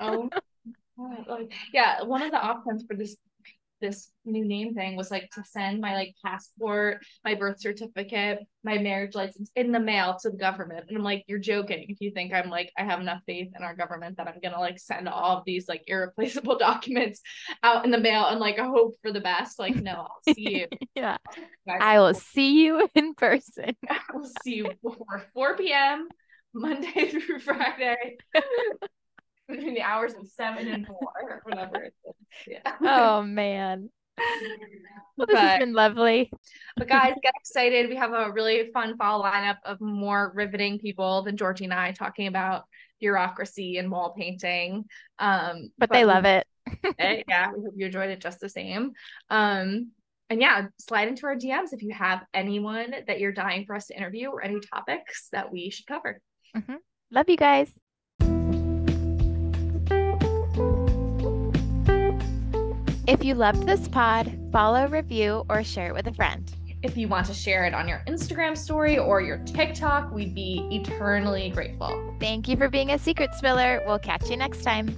[0.00, 0.30] oh,
[1.74, 2.02] yeah.
[2.02, 3.16] One of the options for this
[3.84, 8.78] this new name thing was like to send my like passport, my birth certificate, my
[8.78, 10.86] marriage license in the mail to the government.
[10.88, 13.62] And I'm like, you're joking if you think I'm like I have enough faith in
[13.62, 17.20] our government that I'm gonna like send all of these like irreplaceable documents
[17.62, 19.58] out in the mail and like hope for the best.
[19.58, 20.66] Like, no, I'll see you.
[20.94, 21.18] yeah.
[21.68, 23.76] I will see you in person.
[23.88, 26.08] I will see you before 4 p.m.
[26.54, 28.16] Monday through Friday
[29.48, 31.90] between the hours of seven and four or whatever.
[32.46, 32.76] Yeah.
[32.80, 33.90] Oh man.
[35.16, 36.30] Well, this but, has been lovely.
[36.76, 37.88] but guys, get excited.
[37.88, 41.90] We have a really fun fall lineup of more riveting people than Georgie and I
[41.92, 42.64] talking about
[43.00, 44.84] bureaucracy and wall painting.
[45.18, 46.46] Um, but, but they love it.
[47.28, 48.92] yeah, we hope you enjoyed it just the same.
[49.30, 49.90] Um,
[50.30, 53.88] and yeah, slide into our DMs if you have anyone that you're dying for us
[53.88, 56.20] to interview or any topics that we should cover.
[56.56, 56.76] Mm-hmm.
[57.10, 57.70] Love you guys.
[63.06, 66.50] If you loved this pod, follow, review, or share it with a friend.
[66.82, 70.66] If you want to share it on your Instagram story or your TikTok, we'd be
[70.70, 72.16] eternally grateful.
[72.20, 73.82] Thank you for being a secret spiller.
[73.86, 74.96] We'll catch you next time.